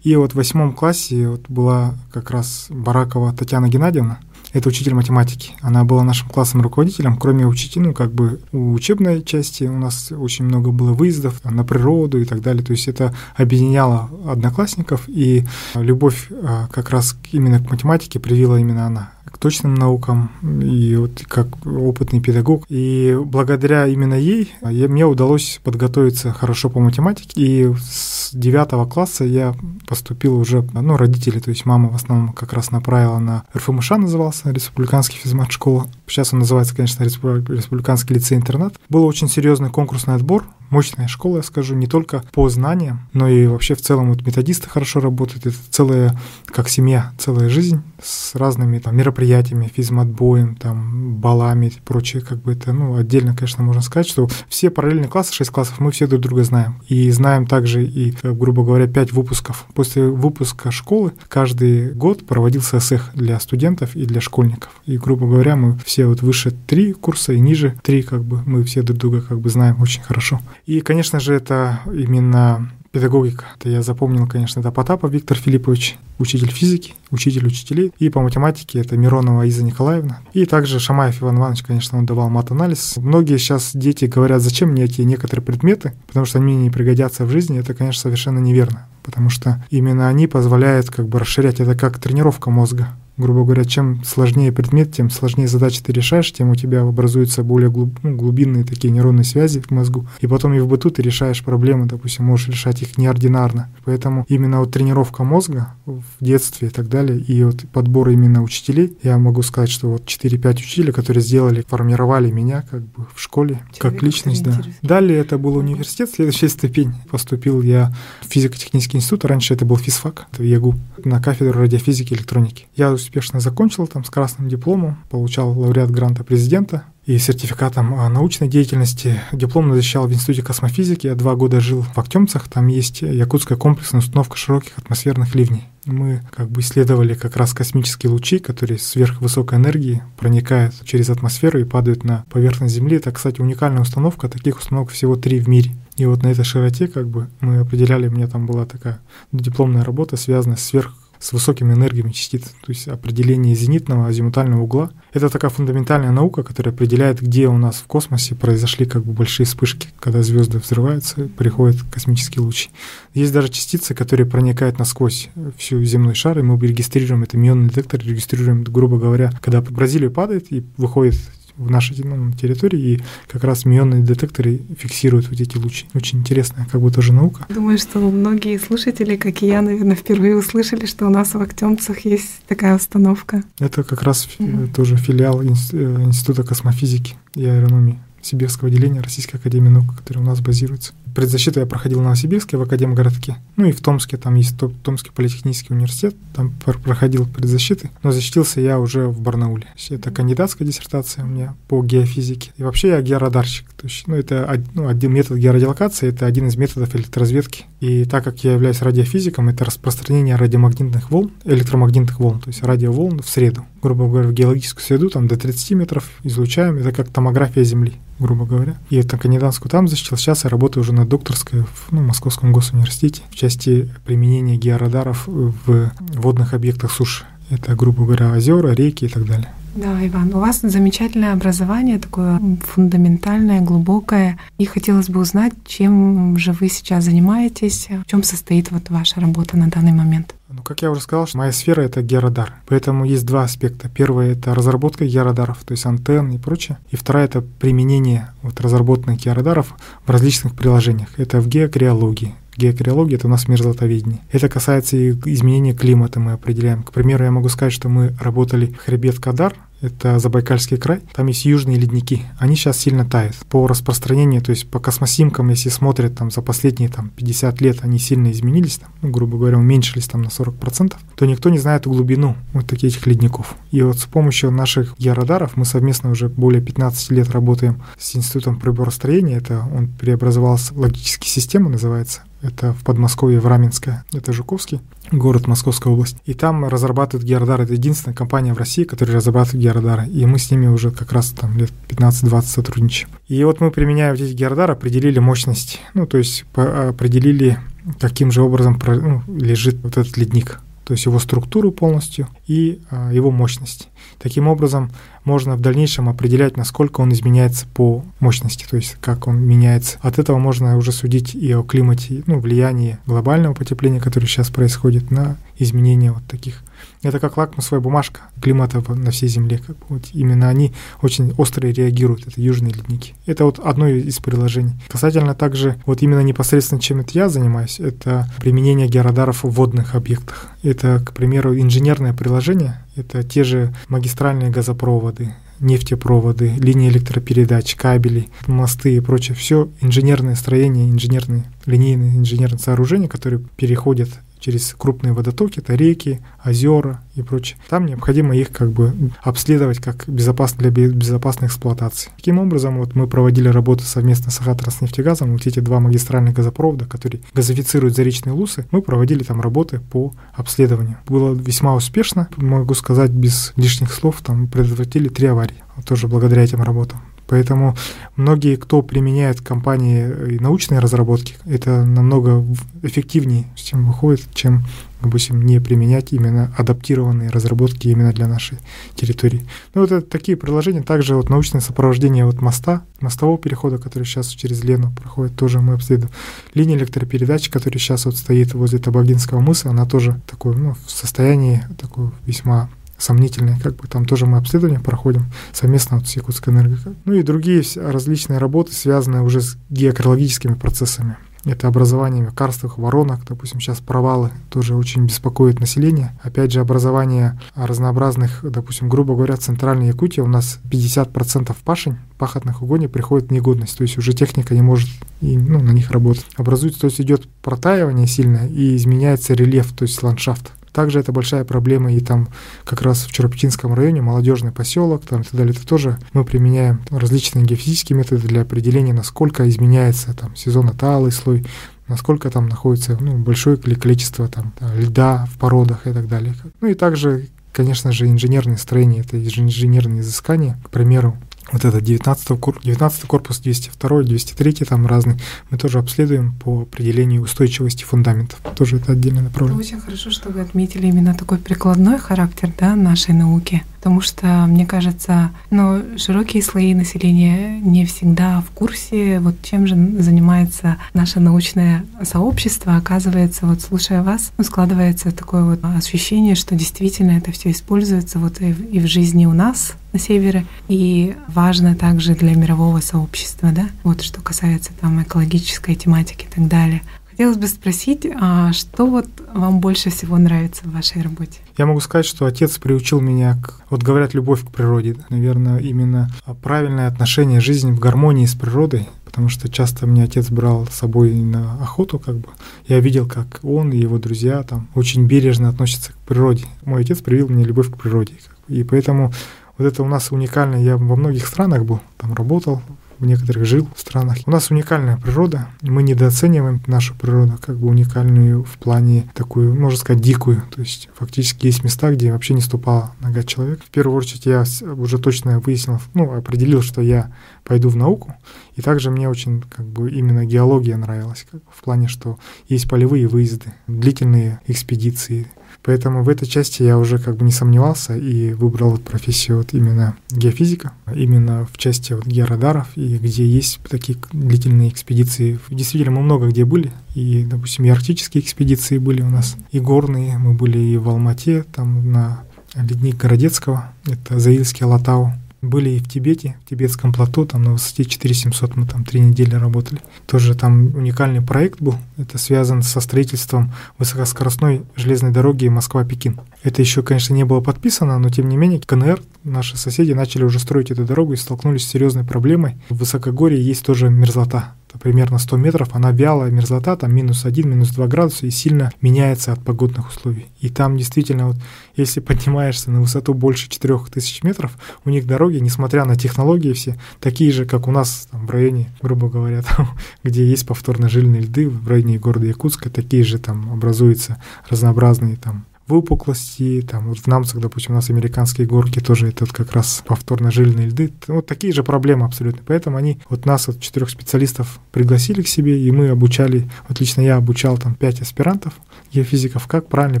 И 0.02 0.14
вот 0.16 0.32
в 0.32 0.36
восьмом 0.36 0.72
классе 0.72 1.28
вот 1.28 1.44
была 1.48 1.94
как 2.12 2.30
раз 2.30 2.66
Баракова 2.70 3.32
Татьяна 3.32 3.68
Геннадьевна, 3.68 4.20
это 4.54 4.68
учитель 4.68 4.94
математики. 4.94 5.50
Она 5.62 5.84
была 5.84 6.04
нашим 6.04 6.28
классным 6.28 6.62
руководителем, 6.62 7.16
кроме 7.16 7.44
учителя, 7.44 7.86
ну, 7.86 7.92
как 7.92 8.12
бы 8.12 8.40
у 8.52 8.72
учебной 8.72 9.22
части 9.24 9.64
у 9.64 9.76
нас 9.76 10.12
очень 10.12 10.44
много 10.44 10.70
было 10.70 10.92
выездов 10.92 11.44
на 11.44 11.64
природу 11.64 12.20
и 12.20 12.24
так 12.24 12.40
далее. 12.40 12.64
То 12.64 12.70
есть 12.70 12.86
это 12.86 13.12
объединяло 13.34 14.08
одноклассников, 14.26 15.08
и 15.08 15.44
любовь 15.74 16.28
а, 16.30 16.68
как 16.68 16.90
раз 16.90 17.16
именно 17.32 17.58
к 17.58 17.68
математике 17.68 18.20
привила 18.20 18.56
именно 18.56 18.86
она 18.86 19.13
к 19.34 19.38
точным 19.38 19.74
наукам, 19.74 20.30
и 20.62 20.94
вот 20.94 21.24
как 21.26 21.48
опытный 21.66 22.20
педагог. 22.20 22.64
И 22.68 23.18
благодаря 23.24 23.88
именно 23.88 24.14
ей 24.14 24.54
я, 24.62 24.86
мне 24.88 25.04
удалось 25.04 25.60
подготовиться 25.64 26.32
хорошо 26.32 26.70
по 26.70 26.78
математике. 26.78 27.32
И 27.34 27.74
с 27.74 28.30
девятого 28.32 28.86
класса 28.86 29.24
я 29.24 29.56
поступил 29.88 30.38
уже, 30.38 30.64
ну, 30.72 30.96
родители, 30.96 31.40
то 31.40 31.50
есть 31.50 31.66
мама 31.66 31.88
в 31.88 31.96
основном 31.96 32.32
как 32.32 32.52
раз 32.52 32.70
направила 32.70 33.18
на 33.18 33.42
РФМШ 33.56 33.90
назывался, 33.90 34.52
Республиканский 34.52 35.18
физмат-школа. 35.18 35.88
Сейчас 36.06 36.32
он 36.32 36.38
называется, 36.38 36.76
конечно, 36.76 37.02
Республиканский 37.02 38.14
лицей-интернат. 38.14 38.74
Был 38.88 39.04
очень 39.04 39.28
серьезный 39.28 39.70
конкурсный 39.70 40.14
отбор, 40.14 40.44
мощная 40.70 41.08
школа, 41.08 41.38
я 41.38 41.42
скажу, 41.42 41.74
не 41.74 41.86
только 41.86 42.24
по 42.32 42.48
знаниям, 42.48 43.08
но 43.12 43.28
и 43.28 43.46
вообще 43.46 43.74
в 43.74 43.80
целом 43.80 44.08
вот 44.08 44.26
методисты 44.26 44.68
хорошо 44.68 45.00
работают. 45.00 45.46
Это 45.46 45.56
целая, 45.70 46.18
как 46.46 46.68
семья, 46.68 47.12
целая 47.18 47.48
жизнь 47.48 47.82
с 48.02 48.34
разными 48.34 48.78
там, 48.78 48.96
мероприятиями, 48.96 49.23
физматбоем, 49.68 50.56
там, 50.56 51.16
балами 51.16 51.66
и 51.66 51.80
прочее. 51.84 52.22
Как 52.22 52.42
бы 52.42 52.52
это, 52.52 52.72
ну, 52.72 52.96
отдельно, 52.96 53.34
конечно, 53.34 53.64
можно 53.64 53.82
сказать, 53.82 54.08
что 54.08 54.28
все 54.48 54.70
параллельные 54.70 55.08
классы, 55.08 55.32
6 55.34 55.50
классов, 55.50 55.80
мы 55.80 55.90
все 55.90 56.06
друг 56.06 56.22
друга 56.22 56.44
знаем. 56.44 56.80
И 56.88 57.10
знаем 57.10 57.46
также 57.46 57.84
и, 57.84 58.14
грубо 58.22 58.64
говоря, 58.64 58.86
5 58.86 59.12
выпусков. 59.12 59.66
После 59.74 60.06
выпуска 60.06 60.70
школы 60.70 61.12
каждый 61.28 61.92
год 61.92 62.26
проводился 62.26 62.80
СЭХ 62.80 63.10
для 63.14 63.38
студентов 63.40 63.96
и 63.96 64.06
для 64.06 64.20
школьников. 64.20 64.70
И, 64.86 64.96
грубо 64.98 65.26
говоря, 65.26 65.56
мы 65.56 65.78
все 65.84 66.06
вот 66.06 66.22
выше 66.22 66.52
3 66.66 66.92
курса 66.94 67.32
и 67.32 67.40
ниже 67.40 67.74
3, 67.82 68.02
как 68.02 68.24
бы, 68.24 68.42
мы 68.46 68.64
все 68.64 68.82
друг 68.82 68.98
друга 68.98 69.20
как 69.20 69.40
бы 69.40 69.48
знаем 69.50 69.80
очень 69.80 70.02
хорошо. 70.02 70.40
И, 70.66 70.80
конечно 70.80 71.20
же, 71.20 71.34
это 71.34 71.80
именно 71.86 72.70
педагогика. 72.94 73.46
Это 73.58 73.68
я 73.68 73.82
запомнил, 73.82 74.28
конечно, 74.28 74.60
это 74.60 74.70
Потапов 74.70 75.10
Виктор 75.10 75.36
Филиппович, 75.36 75.98
учитель 76.20 76.50
физики, 76.50 76.94
учитель 77.10 77.44
учителей. 77.44 77.92
И 77.98 78.08
по 78.08 78.20
математике 78.20 78.78
это 78.78 78.96
Миронова 78.96 79.46
Иза 79.48 79.64
Николаевна. 79.64 80.20
И 80.32 80.46
также 80.46 80.78
Шамаев 80.78 81.20
Иван 81.20 81.38
Иванович, 81.38 81.64
конечно, 81.64 81.98
он 81.98 82.06
давал 82.06 82.30
мат-анализ. 82.30 82.94
Многие 82.96 83.36
сейчас 83.38 83.72
дети 83.74 84.04
говорят, 84.04 84.42
зачем 84.42 84.70
мне 84.70 84.84
эти 84.84 85.00
некоторые 85.00 85.44
предметы, 85.44 85.92
потому 86.06 86.24
что 86.24 86.38
они 86.38 86.54
мне 86.54 86.56
не 86.56 86.70
пригодятся 86.70 87.24
в 87.24 87.30
жизни. 87.30 87.58
Это, 87.58 87.74
конечно, 87.74 88.02
совершенно 88.02 88.38
неверно, 88.38 88.86
потому 89.02 89.28
что 89.28 89.64
именно 89.70 90.08
они 90.08 90.28
позволяют 90.28 90.88
как 90.88 91.08
бы 91.08 91.18
расширять 91.18 91.58
это 91.58 91.74
как 91.74 91.98
тренировка 91.98 92.50
мозга 92.50 92.90
грубо 93.16 93.44
говоря, 93.44 93.64
чем 93.64 94.02
сложнее 94.04 94.52
предмет, 94.52 94.92
тем 94.92 95.10
сложнее 95.10 95.48
задачи 95.48 95.82
ты 95.82 95.92
решаешь, 95.92 96.32
тем 96.32 96.50
у 96.50 96.54
тебя 96.54 96.82
образуются 96.82 97.42
более 97.42 97.70
ну, 97.70 98.16
глубинные 98.16 98.64
такие 98.64 98.90
нейронные 98.90 99.24
связи 99.24 99.60
в 99.60 99.70
мозгу. 99.70 100.06
И 100.20 100.26
потом 100.26 100.54
и 100.54 100.60
в 100.60 100.66
быту 100.66 100.90
ты 100.90 101.02
решаешь 101.02 101.42
проблемы, 101.42 101.86
допустим, 101.86 102.24
можешь 102.24 102.48
решать 102.48 102.82
их 102.82 102.98
неординарно. 102.98 103.70
Поэтому 103.84 104.24
именно 104.28 104.60
вот 104.60 104.72
тренировка 104.72 105.24
мозга 105.24 105.74
в 105.86 106.02
детстве 106.20 106.68
и 106.68 106.70
так 106.70 106.88
далее, 106.88 107.18
и 107.18 107.44
вот 107.44 107.64
подбор 107.72 108.08
именно 108.10 108.42
учителей, 108.42 108.96
я 109.02 109.18
могу 109.18 109.42
сказать, 109.42 109.70
что 109.70 109.90
вот 109.90 110.04
4-5 110.04 110.54
учителей, 110.54 110.92
которые 110.92 111.22
сделали, 111.22 111.64
формировали 111.68 112.30
меня 112.30 112.64
как 112.70 112.82
бы 112.82 113.06
в 113.14 113.20
школе, 113.20 113.60
Человек 113.72 114.00
как 114.00 114.02
личность, 114.02 114.42
да. 114.42 114.60
Далее 114.82 115.18
это 115.18 115.38
был 115.38 115.56
университет, 115.56 116.10
следующая 116.10 116.48
ступень. 116.48 116.94
Поступил 117.10 117.62
я 117.62 117.92
в 118.22 118.26
физико-технический 118.26 118.98
институт, 118.98 119.24
раньше 119.24 119.54
это 119.54 119.64
был 119.64 119.76
физфак, 119.76 120.26
это 120.32 120.42
в 120.42 120.44
ЯГУ, 120.44 120.74
на 121.04 121.20
кафедру 121.20 121.60
радиофизики 121.60 122.12
и 122.12 122.16
электроники. 122.16 122.66
Я 122.76 122.96
успешно 123.04 123.40
закончил 123.40 123.86
там 123.86 124.04
с 124.04 124.10
красным 124.10 124.48
дипломом, 124.48 124.98
получал 125.10 125.58
лауреат 125.58 125.90
гранта 125.90 126.24
президента 126.24 126.84
и 127.06 127.18
сертификатом 127.18 127.90
научной 128.12 128.48
деятельности. 128.48 129.20
Диплом 129.30 129.74
защищал 129.74 130.08
в 130.08 130.12
Институте 130.12 130.42
космофизики. 130.42 131.06
Я 131.06 131.14
два 131.14 131.34
года 131.34 131.60
жил 131.60 131.82
в 131.82 131.98
Актемцах. 131.98 132.48
Там 132.48 132.66
есть 132.68 133.02
якутская 133.02 133.58
комплексная 133.58 134.00
установка 134.00 134.38
широких 134.38 134.78
атмосферных 134.78 135.34
ливней. 135.34 135.64
Мы 135.84 136.22
как 136.34 136.48
бы 136.50 136.62
исследовали 136.62 137.12
как 137.12 137.36
раз 137.36 137.52
космические 137.52 138.10
лучи, 138.10 138.38
которые 138.38 138.78
сверхвысокой 138.78 139.58
энергии 139.58 140.02
проникают 140.16 140.74
через 140.84 141.10
атмосферу 141.10 141.60
и 141.60 141.64
падают 141.64 142.04
на 142.04 142.24
поверхность 142.30 142.74
Земли. 142.74 142.96
Это, 142.96 143.12
кстати, 143.12 143.42
уникальная 143.42 143.82
установка. 143.82 144.30
Таких 144.30 144.58
установок 144.58 144.90
всего 144.90 145.16
три 145.16 145.40
в 145.40 145.48
мире. 145.48 145.72
И 145.96 146.06
вот 146.06 146.22
на 146.22 146.28
этой 146.28 146.44
широте 146.44 146.88
как 146.88 147.08
бы 147.08 147.28
мы 147.40 147.58
определяли, 147.58 148.08
у 148.08 148.12
меня 148.12 148.28
там 148.28 148.46
была 148.46 148.64
такая 148.64 149.00
дипломная 149.30 149.84
работа, 149.84 150.16
связанная 150.16 150.56
с 150.56 150.64
сверх 150.64 150.96
с 151.18 151.32
высокими 151.32 151.72
энергиями 151.72 152.12
частиц, 152.12 152.42
то 152.42 152.72
есть 152.72 152.88
определение 152.88 153.54
зенитного 153.54 154.08
азимутального 154.08 154.62
угла. 154.62 154.90
Это 155.12 155.28
такая 155.28 155.50
фундаментальная 155.50 156.10
наука, 156.10 156.42
которая 156.42 156.74
определяет, 156.74 157.20
где 157.20 157.48
у 157.48 157.56
нас 157.56 157.76
в 157.76 157.86
космосе 157.86 158.34
произошли 158.34 158.86
как 158.86 159.04
бы 159.04 159.12
большие 159.12 159.46
вспышки, 159.46 159.88
когда 160.00 160.22
звезды 160.22 160.58
взрываются, 160.58 161.28
приходят 161.36 161.82
космические 161.90 162.42
лучи. 162.42 162.70
Есть 163.14 163.32
даже 163.32 163.48
частицы, 163.48 163.94
которые 163.94 164.26
проникают 164.26 164.78
насквозь 164.78 165.30
всю 165.56 165.82
земной 165.84 166.14
шар, 166.14 166.38
и 166.38 166.42
мы 166.42 166.58
регистрируем 166.58 167.22
это 167.22 167.36
мионный 167.36 167.68
детектор, 167.68 168.00
регистрируем, 168.00 168.64
грубо 168.64 168.98
говоря, 168.98 169.32
когда 169.40 169.60
в 169.60 169.70
Бразилию 169.70 170.10
падает 170.10 170.52
и 170.52 170.64
выходит 170.76 171.14
в 171.56 171.70
нашей 171.70 171.96
ну, 172.02 172.32
территории, 172.32 172.80
и 172.80 173.00
как 173.28 173.44
раз 173.44 173.64
мионные 173.64 174.02
детекторы 174.02 174.60
фиксируют 174.78 175.28
вот 175.28 175.40
эти 175.40 175.56
лучи. 175.56 175.86
Очень 175.94 176.20
интересная 176.20 176.66
как 176.70 176.80
бы 176.80 176.90
тоже 176.90 177.12
наука. 177.12 177.46
Думаю, 177.48 177.78
что 177.78 177.98
многие 177.98 178.58
слушатели, 178.58 179.16
как 179.16 179.42
и 179.42 179.46
я, 179.46 179.62
наверное, 179.62 179.96
впервые 179.96 180.36
услышали, 180.36 180.86
что 180.86 181.06
у 181.06 181.10
нас 181.10 181.34
в 181.34 181.40
Актемцах 181.40 182.00
есть 182.00 182.42
такая 182.48 182.76
установка. 182.76 183.42
Это 183.58 183.84
как 183.84 184.02
раз 184.02 184.28
угу. 184.38 184.68
тоже 184.74 184.96
филиал 184.96 185.42
э, 185.42 185.46
Института 185.46 186.42
космофизики 186.42 187.14
и 187.34 187.44
аэрономии. 187.44 187.98
Сибирского 188.24 188.68
отделения 188.68 189.00
Российской 189.00 189.36
Академии 189.36 189.68
Наук, 189.68 189.96
который 189.96 190.18
у 190.18 190.22
нас 190.22 190.40
базируется. 190.40 190.94
Предзащиту 191.14 191.60
я 191.60 191.66
проходил 191.66 192.00
в 192.00 192.02
Новосибирске 192.02 192.56
в 192.56 192.62
Академгородке. 192.62 193.36
Ну 193.56 193.66
и 193.66 193.72
в 193.72 193.80
Томске, 193.80 194.16
там 194.16 194.34
есть 194.34 194.56
Томский 194.82 195.10
политехнический 195.10 195.74
университет, 195.74 196.14
там 196.34 196.52
проходил 196.84 197.26
предзащиты. 197.26 197.90
Но 198.02 198.12
защитился 198.12 198.60
я 198.60 198.78
уже 198.78 199.06
в 199.06 199.20
Барнауле. 199.20 199.66
Это 199.90 200.10
кандидатская 200.10 200.66
диссертация 200.66 201.24
у 201.24 201.28
меня 201.28 201.54
по 201.68 201.82
геофизике. 201.82 202.52
И 202.56 202.62
вообще 202.62 202.88
я 202.88 203.02
георадарщик. 203.02 203.70
То 203.72 203.86
есть, 203.86 204.06
ну, 204.06 204.16
это 204.16 204.62
ну, 204.74 204.88
один 204.88 205.12
метод 205.12 205.38
георадиолокации, 205.38 206.08
это 206.08 206.26
один 206.26 206.48
из 206.48 206.56
методов 206.56 206.94
электроразведки. 206.96 207.64
И 207.84 208.06
так 208.06 208.24
как 208.24 208.42
я 208.44 208.54
являюсь 208.54 208.80
радиофизиком, 208.80 209.50
это 209.50 209.66
распространение 209.66 210.36
радиомагнитных 210.36 211.10
волн, 211.10 211.32
электромагнитных 211.44 212.18
волн, 212.18 212.40
то 212.40 212.48
есть 212.48 212.62
радиоволн 212.62 213.20
в 213.20 213.28
среду. 213.28 213.66
Грубо 213.82 214.08
говоря, 214.08 214.28
в 214.28 214.32
геологическую 214.32 214.82
среду, 214.82 215.10
там 215.10 215.28
до 215.28 215.36
30 215.36 215.72
метров 215.72 216.10
излучаем, 216.22 216.78
это 216.78 216.92
как 216.92 217.10
томография 217.10 217.62
Земли 217.62 217.92
грубо 218.18 218.46
говоря. 218.46 218.78
И 218.90 218.96
это 218.96 219.18
кандидатскую 219.18 219.70
там 219.70 219.88
защитил. 219.88 220.16
Сейчас 220.16 220.44
я 220.44 220.50
работаю 220.50 220.82
уже 220.82 220.94
на 220.94 221.04
докторской 221.04 221.62
в 221.62 221.88
ну, 221.90 222.00
Московском 222.00 222.52
госуниверситете 222.52 223.22
в 223.28 223.34
части 223.34 223.92
применения 224.06 224.56
георадаров 224.56 225.24
в 225.26 225.90
водных 226.14 226.54
объектах 226.54 226.92
суши. 226.92 227.24
Это, 227.50 227.74
грубо 227.74 228.06
говоря, 228.06 228.32
озера, 228.32 228.68
реки 228.68 229.06
и 229.06 229.08
так 229.08 229.26
далее. 229.26 229.50
Да, 229.74 230.06
Иван, 230.06 230.32
у 230.32 230.38
вас 230.38 230.60
замечательное 230.60 231.32
образование, 231.32 231.98
такое 231.98 232.40
фундаментальное, 232.62 233.60
глубокое. 233.60 234.38
И 234.56 234.66
хотелось 234.66 235.08
бы 235.08 235.20
узнать, 235.20 235.52
чем 235.66 236.38
же 236.38 236.52
вы 236.52 236.68
сейчас 236.68 237.04
занимаетесь, 237.04 237.88
в 237.88 238.08
чем 238.08 238.22
состоит 238.22 238.70
вот 238.70 238.90
ваша 238.90 239.20
работа 239.20 239.56
на 239.56 239.68
данный 239.68 239.92
момент. 239.92 240.36
Ну, 240.48 240.62
как 240.62 240.82
я 240.82 240.92
уже 240.92 241.00
сказал, 241.00 241.28
моя 241.34 241.50
сфера— 241.50 241.80
это 241.82 242.02
георадар. 242.02 242.54
Поэтому 242.66 243.04
есть 243.04 243.26
два 243.26 243.42
аспекта. 243.42 243.88
Первый— 243.88 244.28
это 244.32 244.54
разработка 244.54 245.04
георадаров, 245.06 245.58
то 245.64 245.72
есть 245.72 245.84
антенн 245.86 246.30
и 246.30 246.38
прочее. 246.38 246.78
И 246.90 246.96
вторая— 246.96 247.24
это 247.26 247.40
применение 247.40 248.28
вот 248.42 248.60
разработанных 248.60 249.24
георадаров 249.24 249.74
в 250.06 250.10
различных 250.10 250.54
приложениях. 250.54 251.08
Это 251.16 251.40
в 251.40 251.48
геокриологии, 251.48 252.36
Геокриология— 252.56 253.16
это 253.18 253.26
у 253.26 253.30
нас 253.30 253.48
мерзлотоведение. 253.48 254.20
Это 254.30 254.48
касается 254.48 254.96
и 254.96 255.10
изменения 255.10 255.74
климата 255.74 256.20
мы 256.20 256.32
определяем. 256.32 256.82
К 256.82 256.92
примеру, 256.92 257.24
я 257.24 257.30
могу 257.30 257.48
сказать, 257.48 257.72
что 257.72 257.88
мы 257.88 258.14
работали 258.20 258.66
в 258.66 258.76
хребет 258.76 259.18
Кадар, 259.18 259.54
это 259.84 260.18
Забайкальский 260.18 260.78
край, 260.78 261.00
там 261.14 261.26
есть 261.26 261.44
южные 261.44 261.76
ледники, 261.76 262.22
они 262.38 262.56
сейчас 262.56 262.78
сильно 262.78 263.04
тают. 263.04 263.36
По 263.50 263.66
распространению, 263.66 264.40
то 264.40 264.50
есть 264.50 264.68
по 264.70 264.80
космосимкам, 264.80 265.50
если 265.50 265.68
смотрят 265.68 266.16
там 266.16 266.30
за 266.30 266.40
последние 266.40 266.88
там 266.88 267.10
50 267.10 267.60
лет, 267.60 267.78
они 267.82 267.98
сильно 267.98 268.30
изменились, 268.32 268.78
там, 268.78 268.90
ну, 269.02 269.10
грубо 269.10 269.36
говоря, 269.36 269.58
уменьшились 269.58 270.06
там 270.06 270.22
на 270.22 270.28
40%, 270.28 270.94
то 271.14 271.26
никто 271.26 271.50
не 271.50 271.58
знает 271.58 271.86
глубину 271.86 272.36
вот 272.54 272.66
таких 272.66 273.06
ледников. 273.06 273.56
И 273.72 273.82
вот 273.82 273.98
с 273.98 274.04
помощью 274.04 274.50
наших 274.50 274.96
георадаров 274.98 275.56
мы 275.56 275.66
совместно 275.66 276.10
уже 276.10 276.30
более 276.30 276.62
15 276.62 277.10
лет 277.10 277.30
работаем 277.30 277.82
с 277.98 278.16
Институтом 278.16 278.58
приборостроения, 278.58 279.36
это 279.36 279.68
он 279.70 279.88
преобразовался, 279.88 280.72
логические 280.74 281.30
системы 281.30 281.68
называется, 281.68 282.22
это 282.44 282.74
в 282.74 282.84
Подмосковье, 282.84 283.40
в 283.40 283.46
Раменское, 283.46 284.04
это 284.12 284.32
Жуковский, 284.32 284.80
город 285.10 285.46
Московской 285.46 285.90
области. 285.90 286.18
И 286.26 286.34
там 286.34 286.66
разрабатывают 286.66 287.26
георадары. 287.26 287.64
Это 287.64 287.72
единственная 287.72 288.14
компания 288.14 288.52
в 288.52 288.58
России, 288.58 288.84
которая 288.84 289.16
разрабатывает 289.16 289.62
георадары. 289.62 290.06
И 290.08 290.26
мы 290.26 290.38
с 290.38 290.50
ними 290.50 290.66
уже 290.66 290.90
как 290.90 291.12
раз 291.12 291.30
там 291.30 291.56
лет 291.56 291.72
15-20 291.88 292.42
сотрудничаем. 292.42 293.10
И 293.28 293.42
вот 293.44 293.60
мы, 293.60 293.70
применяя 293.70 294.10
вот 294.12 294.20
эти 294.20 294.34
георадары, 294.34 294.74
определили 294.74 295.18
мощность. 295.18 295.80
Ну, 295.94 296.06
то 296.06 296.18
есть 296.18 296.44
определили, 296.54 297.58
каким 297.98 298.30
же 298.30 298.42
образом 298.42 298.78
ну, 298.86 299.22
лежит 299.26 299.76
вот 299.82 299.96
этот 299.96 300.16
ледник 300.16 300.60
то 300.84 300.92
есть 300.92 301.06
его 301.06 301.18
структуру 301.18 301.72
полностью 301.72 302.28
и 302.46 302.80
а, 302.90 303.10
его 303.12 303.30
мощность. 303.30 303.88
Таким 304.18 304.48
образом, 304.48 304.90
можно 305.24 305.56
в 305.56 305.60
дальнейшем 305.60 306.08
определять, 306.08 306.56
насколько 306.56 307.00
он 307.00 307.12
изменяется 307.12 307.66
по 307.74 308.04
мощности, 308.20 308.66
то 308.68 308.76
есть 308.76 308.96
как 309.00 309.26
он 309.26 309.40
меняется. 309.40 309.98
От 310.02 310.18
этого 310.18 310.38
можно 310.38 310.76
уже 310.76 310.92
судить 310.92 311.34
и 311.34 311.52
о 311.52 311.62
климате, 311.62 312.22
ну, 312.26 312.38
влиянии 312.38 312.98
глобального 313.06 313.54
потепления, 313.54 314.00
которое 314.00 314.26
сейчас 314.26 314.50
происходит, 314.50 315.10
на 315.10 315.36
изменения 315.58 316.12
вот 316.12 316.24
таких 316.26 316.62
это 317.02 317.20
как 317.20 317.36
лакмусовая 317.36 317.80
бумажка 317.80 318.20
климата 318.40 318.82
на 318.94 319.10
всей 319.10 319.28
Земле. 319.28 319.58
Как 319.58 319.76
вот 319.88 320.02
именно 320.12 320.48
они 320.48 320.72
очень 321.02 321.32
остро 321.36 321.66
реагируют, 321.66 322.26
это 322.26 322.40
южные 322.40 322.72
ледники. 322.72 323.14
Это 323.26 323.44
вот 323.44 323.58
одно 323.58 323.88
из 323.88 324.18
приложений. 324.18 324.74
Касательно 324.88 325.34
также, 325.34 325.76
вот 325.86 326.02
именно 326.02 326.20
непосредственно 326.20 326.80
чем 326.80 327.00
это 327.00 327.10
я 327.14 327.28
занимаюсь, 327.28 327.80
это 327.80 328.28
применение 328.40 328.88
георадаров 328.88 329.44
в 329.44 329.50
водных 329.50 329.94
объектах. 329.94 330.48
Это, 330.62 331.02
к 331.04 331.12
примеру, 331.12 331.58
инженерное 331.58 332.12
приложение, 332.12 332.84
это 332.96 333.22
те 333.22 333.44
же 333.44 333.74
магистральные 333.88 334.50
газопроводы, 334.50 335.34
нефтепроводы, 335.60 336.54
линии 336.58 336.88
электропередач, 336.88 337.74
кабели, 337.74 338.28
мосты 338.46 338.96
и 338.96 339.00
прочее. 339.00 339.34
Все 339.34 339.68
инженерное 339.80 340.34
строение, 340.34 340.88
инженерные, 340.90 341.44
линейные 341.66 342.16
инженерные 342.18 342.58
сооружения, 342.58 343.08
которые 343.08 343.42
переходят 343.56 344.10
через 344.44 344.74
крупные 344.76 345.14
водотоки, 345.14 345.60
это 345.60 345.74
реки, 345.74 346.20
озера 346.44 347.02
и 347.14 347.22
прочее. 347.22 347.58
Там 347.70 347.86
необходимо 347.86 348.36
их 348.36 348.50
как 348.50 348.72
бы 348.72 348.92
обследовать 349.22 349.78
как 349.78 350.06
безопасно 350.06 350.58
для 350.58 350.70
безопасной 350.70 351.48
эксплуатации. 351.48 352.10
Таким 352.16 352.38
образом, 352.38 352.76
вот 352.78 352.94
мы 352.94 353.06
проводили 353.06 353.48
работу 353.48 353.84
совместно 353.84 354.30
с 354.30 354.40
Ахатроснефтегазом, 354.40 355.32
вот 355.32 355.46
эти 355.46 355.60
два 355.60 355.80
магистральных 355.80 356.34
газопровода, 356.34 356.84
которые 356.84 357.22
газифицируют 357.32 357.96
заречные 357.96 358.34
лусы, 358.34 358.66
мы 358.70 358.82
проводили 358.82 359.22
там 359.22 359.40
работы 359.40 359.80
по 359.80 360.12
обследованию. 360.34 360.98
Было 361.06 361.32
весьма 361.34 361.74
успешно, 361.74 362.28
могу 362.36 362.74
сказать 362.74 363.12
без 363.12 363.54
лишних 363.56 363.94
слов, 363.94 364.20
там 364.22 364.46
предотвратили 364.48 365.08
три 365.08 365.26
аварии, 365.28 365.62
тоже 365.86 366.06
благодаря 366.06 366.42
этим 366.42 366.60
работам. 366.60 367.00
Поэтому 367.26 367.76
многие, 368.16 368.56
кто 368.56 368.82
применяет 368.82 369.40
компании 369.40 370.34
и 370.34 370.38
научные 370.38 370.80
разработки, 370.80 371.36
это 371.46 371.84
намного 371.84 372.44
эффективнее, 372.82 373.46
чем 373.54 373.86
выходит, 373.86 374.26
чем, 374.34 374.64
допустим, 375.02 375.42
не 375.42 375.60
применять 375.60 376.12
именно 376.12 376.54
адаптированные 376.56 377.30
разработки 377.30 377.88
именно 377.88 378.12
для 378.12 378.26
нашей 378.26 378.58
территории. 378.94 379.46
Ну, 379.74 379.82
вот 379.82 379.92
это 379.92 380.06
такие 380.06 380.36
приложения. 380.36 380.82
Также 380.82 381.16
вот 381.16 381.30
научное 381.30 381.60
сопровождение 381.60 382.26
вот 382.26 382.40
моста, 382.40 382.82
мостового 383.00 383.38
перехода, 383.38 383.78
который 383.78 384.04
сейчас 384.04 384.28
через 384.28 384.62
Лену 384.62 384.92
проходит, 384.92 385.36
тоже 385.36 385.60
мы 385.60 385.74
обследуем. 385.74 386.10
Линия 386.52 386.76
электропередачи, 386.76 387.50
которая 387.50 387.78
сейчас 387.78 388.04
вот 388.04 388.16
стоит 388.16 388.54
возле 388.54 388.78
Табагинского 388.78 389.40
мыса, 389.40 389.70
она 389.70 389.86
тоже 389.86 390.20
такой, 390.26 390.56
ну, 390.56 390.74
в 390.86 390.90
состоянии 390.90 391.62
такой 391.78 392.10
весьма 392.26 392.68
сомнительные, 392.98 393.58
как 393.60 393.76
бы 393.76 393.88
там 393.88 394.04
тоже 394.04 394.26
мы 394.26 394.38
обследования 394.38 394.80
проходим 394.80 395.26
совместно 395.52 395.98
вот 395.98 396.08
с 396.08 396.16
Якутской 396.16 396.52
энерго. 396.52 396.76
Ну 397.04 397.14
и 397.14 397.22
другие 397.22 397.62
различные 397.76 398.38
работы, 398.38 398.72
связанные 398.72 399.22
уже 399.22 399.40
с 399.40 399.56
геокрологическими 399.70 400.54
процессами. 400.54 401.16
Это 401.44 401.68
образование 401.68 402.32
карстовых 402.34 402.78
воронок, 402.78 403.20
допустим, 403.28 403.60
сейчас 403.60 403.80
провалы 403.80 404.30
тоже 404.48 404.74
очень 404.74 405.04
беспокоит 405.04 405.60
население. 405.60 406.18
Опять 406.22 406.52
же, 406.52 406.60
образование 406.60 407.38
разнообразных, 407.54 408.40
допустим, 408.42 408.88
грубо 408.88 409.14
говоря, 409.14 409.36
Центральной 409.36 409.88
Якутии 409.88 410.22
у 410.22 410.26
нас 410.26 410.58
50% 410.70 411.54
пашень, 411.62 411.98
пахотных 412.16 412.62
угодий 412.62 412.88
приходит 412.88 413.28
в 413.28 413.32
негодность, 413.32 413.76
то 413.76 413.82
есть 413.82 413.98
уже 413.98 414.14
техника 414.14 414.54
не 414.54 414.62
может 414.62 414.88
и, 415.20 415.36
ну, 415.36 415.60
на 415.60 415.72
них 415.72 415.90
работать. 415.90 416.26
Образуется, 416.36 416.80
то 416.80 416.86
есть 416.86 417.00
идет 417.00 417.28
протаивание 417.42 418.06
сильное 418.06 418.48
и 418.48 418.76
изменяется 418.76 419.34
рельеф, 419.34 419.72
то 419.74 419.82
есть 419.82 420.02
ландшафт. 420.02 420.50
Также 420.74 420.98
это 420.98 421.12
большая 421.12 421.44
проблема 421.44 421.92
и 421.92 422.00
там 422.00 422.28
как 422.64 422.82
раз 422.82 423.04
в 423.04 423.12
Чероптинском 423.12 423.72
районе, 423.74 424.02
молодежный 424.02 424.50
поселок, 424.50 425.04
там 425.06 425.20
и 425.20 425.24
так 425.24 425.34
далее. 425.34 425.54
Это 425.54 425.64
тоже 425.64 425.98
мы 426.12 426.24
применяем 426.24 426.82
различные 426.90 427.44
геофизические 427.44 427.96
методы 427.96 428.26
для 428.26 428.42
определения, 428.42 428.92
насколько 428.92 429.48
изменяется 429.48 430.14
там 430.14 430.34
сезонно-талый 430.34 431.12
слой, 431.12 431.46
насколько 431.86 432.28
там 432.28 432.48
находится 432.48 432.98
ну, 433.00 433.16
большое 433.18 433.56
количество 433.56 434.26
там, 434.26 434.52
льда 434.76 435.28
в 435.32 435.38
породах 435.38 435.86
и 435.86 435.92
так 435.92 436.08
далее. 436.08 436.34
Ну 436.60 436.66
и 436.66 436.74
также, 436.74 437.28
конечно 437.52 437.92
же, 437.92 438.08
инженерные 438.08 438.58
строения, 438.58 439.02
это 439.02 439.16
инженерные 439.16 440.00
изыскания. 440.00 440.58
К 440.64 440.70
примеру, 440.70 441.16
вот 441.54 441.64
это 441.64 441.80
19, 441.80 442.40
кор 442.40 442.58
19 442.62 443.02
корпус, 443.04 443.38
202, 443.38 444.02
203 444.02 444.52
там 444.66 444.86
разные, 444.86 445.18
мы 445.50 445.58
тоже 445.58 445.78
обследуем 445.78 446.32
по 446.32 446.62
определению 446.62 447.22
устойчивости 447.22 447.84
фундаментов. 447.84 448.40
Тоже 448.56 448.76
это 448.76 448.92
отдельное 448.92 449.22
направление. 449.22 449.60
Очень 449.60 449.80
хорошо, 449.80 450.10
что 450.10 450.30
вы 450.30 450.40
отметили 450.40 450.88
именно 450.88 451.14
такой 451.14 451.38
прикладной 451.38 451.98
характер 451.98 452.52
да, 452.58 452.74
нашей 452.74 453.14
науки, 453.14 453.62
потому 453.84 454.00
что, 454.00 454.46
мне 454.48 454.64
кажется, 454.64 455.30
ну, 455.50 455.82
широкие 455.98 456.42
слои 456.42 456.72
населения 456.72 457.60
не 457.60 457.84
всегда 457.84 458.40
в 458.40 458.50
курсе, 458.50 459.20
вот 459.20 459.34
чем 459.42 459.66
же 459.66 459.76
занимается 460.00 460.78
наше 460.94 461.20
научное 461.20 461.84
сообщество. 462.02 462.78
Оказывается, 462.78 463.44
вот 463.44 463.60
слушая 463.60 464.02
вас, 464.02 464.32
ну, 464.38 464.44
складывается 464.44 465.12
такое 465.12 465.44
вот 465.44 465.60
ощущение, 465.62 466.34
что 466.34 466.54
действительно 466.54 467.10
это 467.10 467.30
все 467.30 467.50
используется 467.50 468.18
вот 468.18 468.40
и 468.40 468.54
в, 468.54 468.62
и 468.62 468.80
в 468.80 468.86
жизни 468.86 469.26
у 469.26 469.34
нас, 469.34 469.74
на 469.92 469.98
севере, 469.98 470.46
и 470.66 471.14
важно 471.28 471.74
также 471.74 472.14
для 472.14 472.34
мирового 472.34 472.80
сообщества, 472.80 473.50
да, 473.52 473.68
вот 473.82 474.00
что 474.00 474.22
касается 474.22 474.72
там 474.80 475.02
экологической 475.02 475.74
тематики 475.74 476.24
и 476.24 476.34
так 476.34 476.48
далее. 476.48 476.80
Хотелось 477.14 477.36
бы 477.36 477.46
спросить, 477.46 478.08
а 478.20 478.52
что 478.52 478.86
вот 478.86 479.06
вам 479.32 479.60
больше 479.60 479.90
всего 479.90 480.18
нравится 480.18 480.64
в 480.64 480.72
вашей 480.72 481.00
работе? 481.00 481.38
Я 481.56 481.66
могу 481.66 481.78
сказать, 481.78 482.06
что 482.06 482.26
отец 482.26 482.58
приучил 482.58 483.00
меня 483.00 483.36
к... 483.40 483.60
Вот 483.70 483.84
говорят, 483.84 484.14
любовь 484.14 484.44
к 484.44 484.50
природе. 484.50 484.96
Наверное, 485.10 485.58
именно 485.58 486.10
правильное 486.42 486.88
отношение 486.88 487.40
жизни 487.40 487.70
в 487.70 487.78
гармонии 487.78 488.26
с 488.26 488.34
природой 488.34 488.88
потому 489.04 489.28
что 489.28 489.48
часто 489.48 489.86
меня 489.86 490.04
отец 490.04 490.28
брал 490.28 490.66
с 490.66 490.74
собой 490.74 491.14
на 491.14 491.54
охоту, 491.62 492.00
как 492.00 492.16
бы. 492.16 492.30
Я 492.66 492.80
видел, 492.80 493.06
как 493.06 493.38
он 493.44 493.70
и 493.70 493.76
его 493.78 493.98
друзья 493.98 494.42
там 494.42 494.66
очень 494.74 495.06
бережно 495.06 495.50
относятся 495.50 495.92
к 495.92 495.96
природе. 495.98 496.46
Мой 496.64 496.80
отец 496.80 496.98
привил 497.00 497.28
мне 497.28 497.44
любовь 497.44 497.70
к 497.70 497.76
природе. 497.76 498.14
И 498.48 498.64
поэтому 498.64 499.12
вот 499.56 499.66
это 499.68 499.84
у 499.84 499.86
нас 499.86 500.10
уникально. 500.10 500.56
Я 500.56 500.76
во 500.76 500.96
многих 500.96 501.28
странах 501.28 501.64
был, 501.64 501.80
там 501.96 502.12
работал, 502.14 502.60
в 503.04 503.06
некоторых 503.06 503.44
жил 503.44 503.68
в 503.74 503.80
странах. 503.80 504.18
У 504.26 504.30
нас 504.30 504.50
уникальная 504.50 504.96
природа, 504.96 505.48
мы 505.60 505.82
недооцениваем 505.82 506.62
нашу 506.66 506.94
природу, 506.94 507.38
как 507.40 507.58
бы 507.58 507.68
уникальную 507.68 508.44
в 508.44 508.58
плане 508.58 509.10
такую, 509.14 509.54
можно 509.54 509.78
сказать, 509.78 510.02
дикую. 510.02 510.42
То 510.54 510.60
есть 510.60 510.88
фактически 510.94 511.46
есть 511.46 511.62
места, 511.62 511.92
где 511.92 512.12
вообще 512.12 512.34
не 512.34 512.40
ступала 512.40 512.92
нога 513.00 513.22
человека. 513.22 513.62
В 513.66 513.70
первую 513.70 513.96
очередь 513.96 514.26
я 514.26 514.44
уже 514.62 514.98
точно 514.98 515.38
выяснил, 515.40 515.80
ну, 515.92 516.12
определил, 516.14 516.62
что 516.62 516.80
я 516.80 517.12
пойду 517.44 517.68
в 517.68 517.76
науку. 517.76 518.14
И 518.56 518.62
также 518.62 518.90
мне 518.90 519.08
очень 519.08 519.42
как 519.42 519.66
бы 519.66 519.90
именно 519.90 520.24
геология 520.24 520.76
нравилась, 520.76 521.26
как, 521.30 521.42
в 521.52 521.62
плане, 521.62 521.88
что 521.88 522.18
есть 522.48 522.68
полевые 522.68 523.06
выезды, 523.06 523.52
длительные 523.66 524.40
экспедиции, 524.46 525.26
Поэтому 525.64 526.02
в 526.02 526.10
этой 526.10 526.26
части 526.26 526.62
я 526.62 526.78
уже 526.78 526.98
как 526.98 527.16
бы 527.16 527.24
не 527.24 527.32
сомневался 527.32 527.96
и 527.96 528.34
выбрал 528.34 528.72
вот 528.72 528.84
профессию 528.84 529.38
вот 529.38 529.54
именно 529.54 529.96
геофизика, 530.10 530.72
именно 530.94 531.46
в 531.50 531.56
части 531.56 531.94
вот 531.94 532.06
георадаров, 532.06 532.68
и 532.76 532.98
где 532.98 533.26
есть 533.26 533.60
такие 533.68 533.98
длительные 534.12 534.68
экспедиции. 534.68 535.38
Действительно, 535.50 535.96
мы 535.96 536.02
много 536.02 536.28
где 536.28 536.44
были, 536.44 536.70
и, 536.94 537.24
допустим, 537.24 537.64
и 537.64 537.70
арктические 537.70 538.22
экспедиции 538.22 538.76
были 538.76 539.00
у 539.00 539.08
нас, 539.08 539.36
и 539.52 539.58
горные, 539.58 540.18
мы 540.18 540.34
были 540.34 540.58
и 540.58 540.76
в 540.76 540.88
Алмате, 540.88 541.44
там 541.54 541.90
на 541.90 542.24
ледник 542.54 542.96
Городецкого, 542.96 543.72
это 543.86 544.20
Заильский 544.20 544.66
Алатау, 544.66 545.12
были 545.44 545.70
и 545.70 545.78
в 545.78 545.88
Тибете, 545.88 546.36
в 546.44 546.50
тибетском 546.50 546.92
плато, 546.92 547.24
там 547.24 547.42
на 547.42 547.52
высоте 547.52 547.84
4700 547.84 548.56
мы 548.56 548.66
там 548.66 548.84
три 548.84 549.00
недели 549.00 549.34
работали. 549.34 549.80
Тоже 550.06 550.34
там 550.34 550.74
уникальный 550.74 551.22
проект 551.22 551.60
был. 551.60 551.76
Это 551.96 552.18
связан 552.18 552.62
со 552.62 552.80
строительством 552.80 553.52
высокоскоростной 553.78 554.62
железной 554.76 555.12
дороги 555.12 555.48
Москва-Пекин. 555.48 556.20
Это 556.42 556.62
еще, 556.62 556.82
конечно, 556.82 557.14
не 557.14 557.24
было 557.24 557.40
подписано, 557.40 557.98
но 557.98 558.08
тем 558.08 558.28
не 558.28 558.36
менее 558.36 558.60
КНР, 558.60 559.00
наши 559.22 559.56
соседи, 559.56 559.92
начали 559.92 560.24
уже 560.24 560.38
строить 560.38 560.70
эту 560.70 560.84
дорогу 560.84 561.12
и 561.12 561.16
столкнулись 561.16 561.64
с 561.64 561.70
серьезной 561.70 562.04
проблемой. 562.04 562.56
В 562.68 562.78
высокогорье 562.78 563.40
есть 563.42 563.64
тоже 563.64 563.90
мерзлота 563.90 564.54
примерно 564.78 565.18
100 565.18 565.36
метров, 565.36 565.68
она 565.72 565.92
вялая 565.92 566.30
мерзлота, 566.30 566.76
там 566.76 566.94
минус 566.94 567.24
1, 567.24 567.48
минус 567.48 567.70
2 567.70 567.86
градуса 567.86 568.26
и 568.26 568.30
сильно 568.30 568.72
меняется 568.80 569.32
от 569.32 569.42
погодных 569.42 569.88
условий. 569.88 570.26
И 570.40 570.48
там 570.48 570.76
действительно, 570.76 571.28
вот, 571.28 571.36
если 571.76 572.00
поднимаешься 572.14 572.70
на 572.70 572.80
высоту 572.80 573.14
больше 573.14 573.48
4000 573.48 574.24
метров, 574.24 574.56
у 574.84 574.90
них 574.90 575.06
дороги, 575.06 575.38
несмотря 575.38 575.84
на 575.84 575.96
технологии 575.96 576.52
все, 576.52 576.76
такие 577.00 577.32
же, 577.32 577.44
как 577.44 577.68
у 577.68 577.70
нас 577.70 578.08
там, 578.10 578.26
в 578.26 578.30
районе, 578.30 578.70
грубо 578.82 579.08
говоря, 579.08 579.42
там, 579.56 579.70
где 580.02 580.26
есть 580.26 580.46
повторно 580.46 580.88
жильные 580.88 581.22
льды, 581.22 581.48
в 581.48 581.68
районе 581.68 581.98
города 581.98 582.26
Якутска, 582.26 582.70
такие 582.70 583.04
же 583.04 583.18
там 583.18 583.52
образуются 583.52 584.22
разнообразные 584.48 585.16
там 585.16 585.46
выпуклости, 585.66 586.64
там 586.68 586.88
вот 586.88 586.98
в 586.98 587.06
Намцах, 587.06 587.40
допустим, 587.40 587.72
у 587.72 587.76
нас 587.76 587.88
американские 587.90 588.46
горки 588.46 588.80
тоже 588.80 589.08
это 589.08 589.24
вот 589.24 589.32
как 589.32 589.52
раз 589.52 589.82
повторно 589.86 590.30
жильные 590.30 590.68
льды. 590.68 590.92
Вот 591.06 591.26
такие 591.26 591.52
же 591.52 591.62
проблемы 591.62 592.04
абсолютно. 592.04 592.42
Поэтому 592.46 592.76
они 592.76 593.00
вот 593.08 593.24
нас, 593.24 593.46
вот 593.46 593.60
четырех 593.60 593.90
специалистов, 593.90 594.60
пригласили 594.72 595.22
к 595.22 595.28
себе, 595.28 595.58
и 595.60 595.70
мы 595.70 595.88
обучали, 595.88 596.50
вот 596.68 596.80
лично 596.80 597.00
я 597.00 597.16
обучал 597.16 597.56
там 597.56 597.74
пять 597.74 598.02
аспирантов, 598.02 598.54
геофизиков, 598.92 599.46
как 599.46 599.68
правильно 599.68 600.00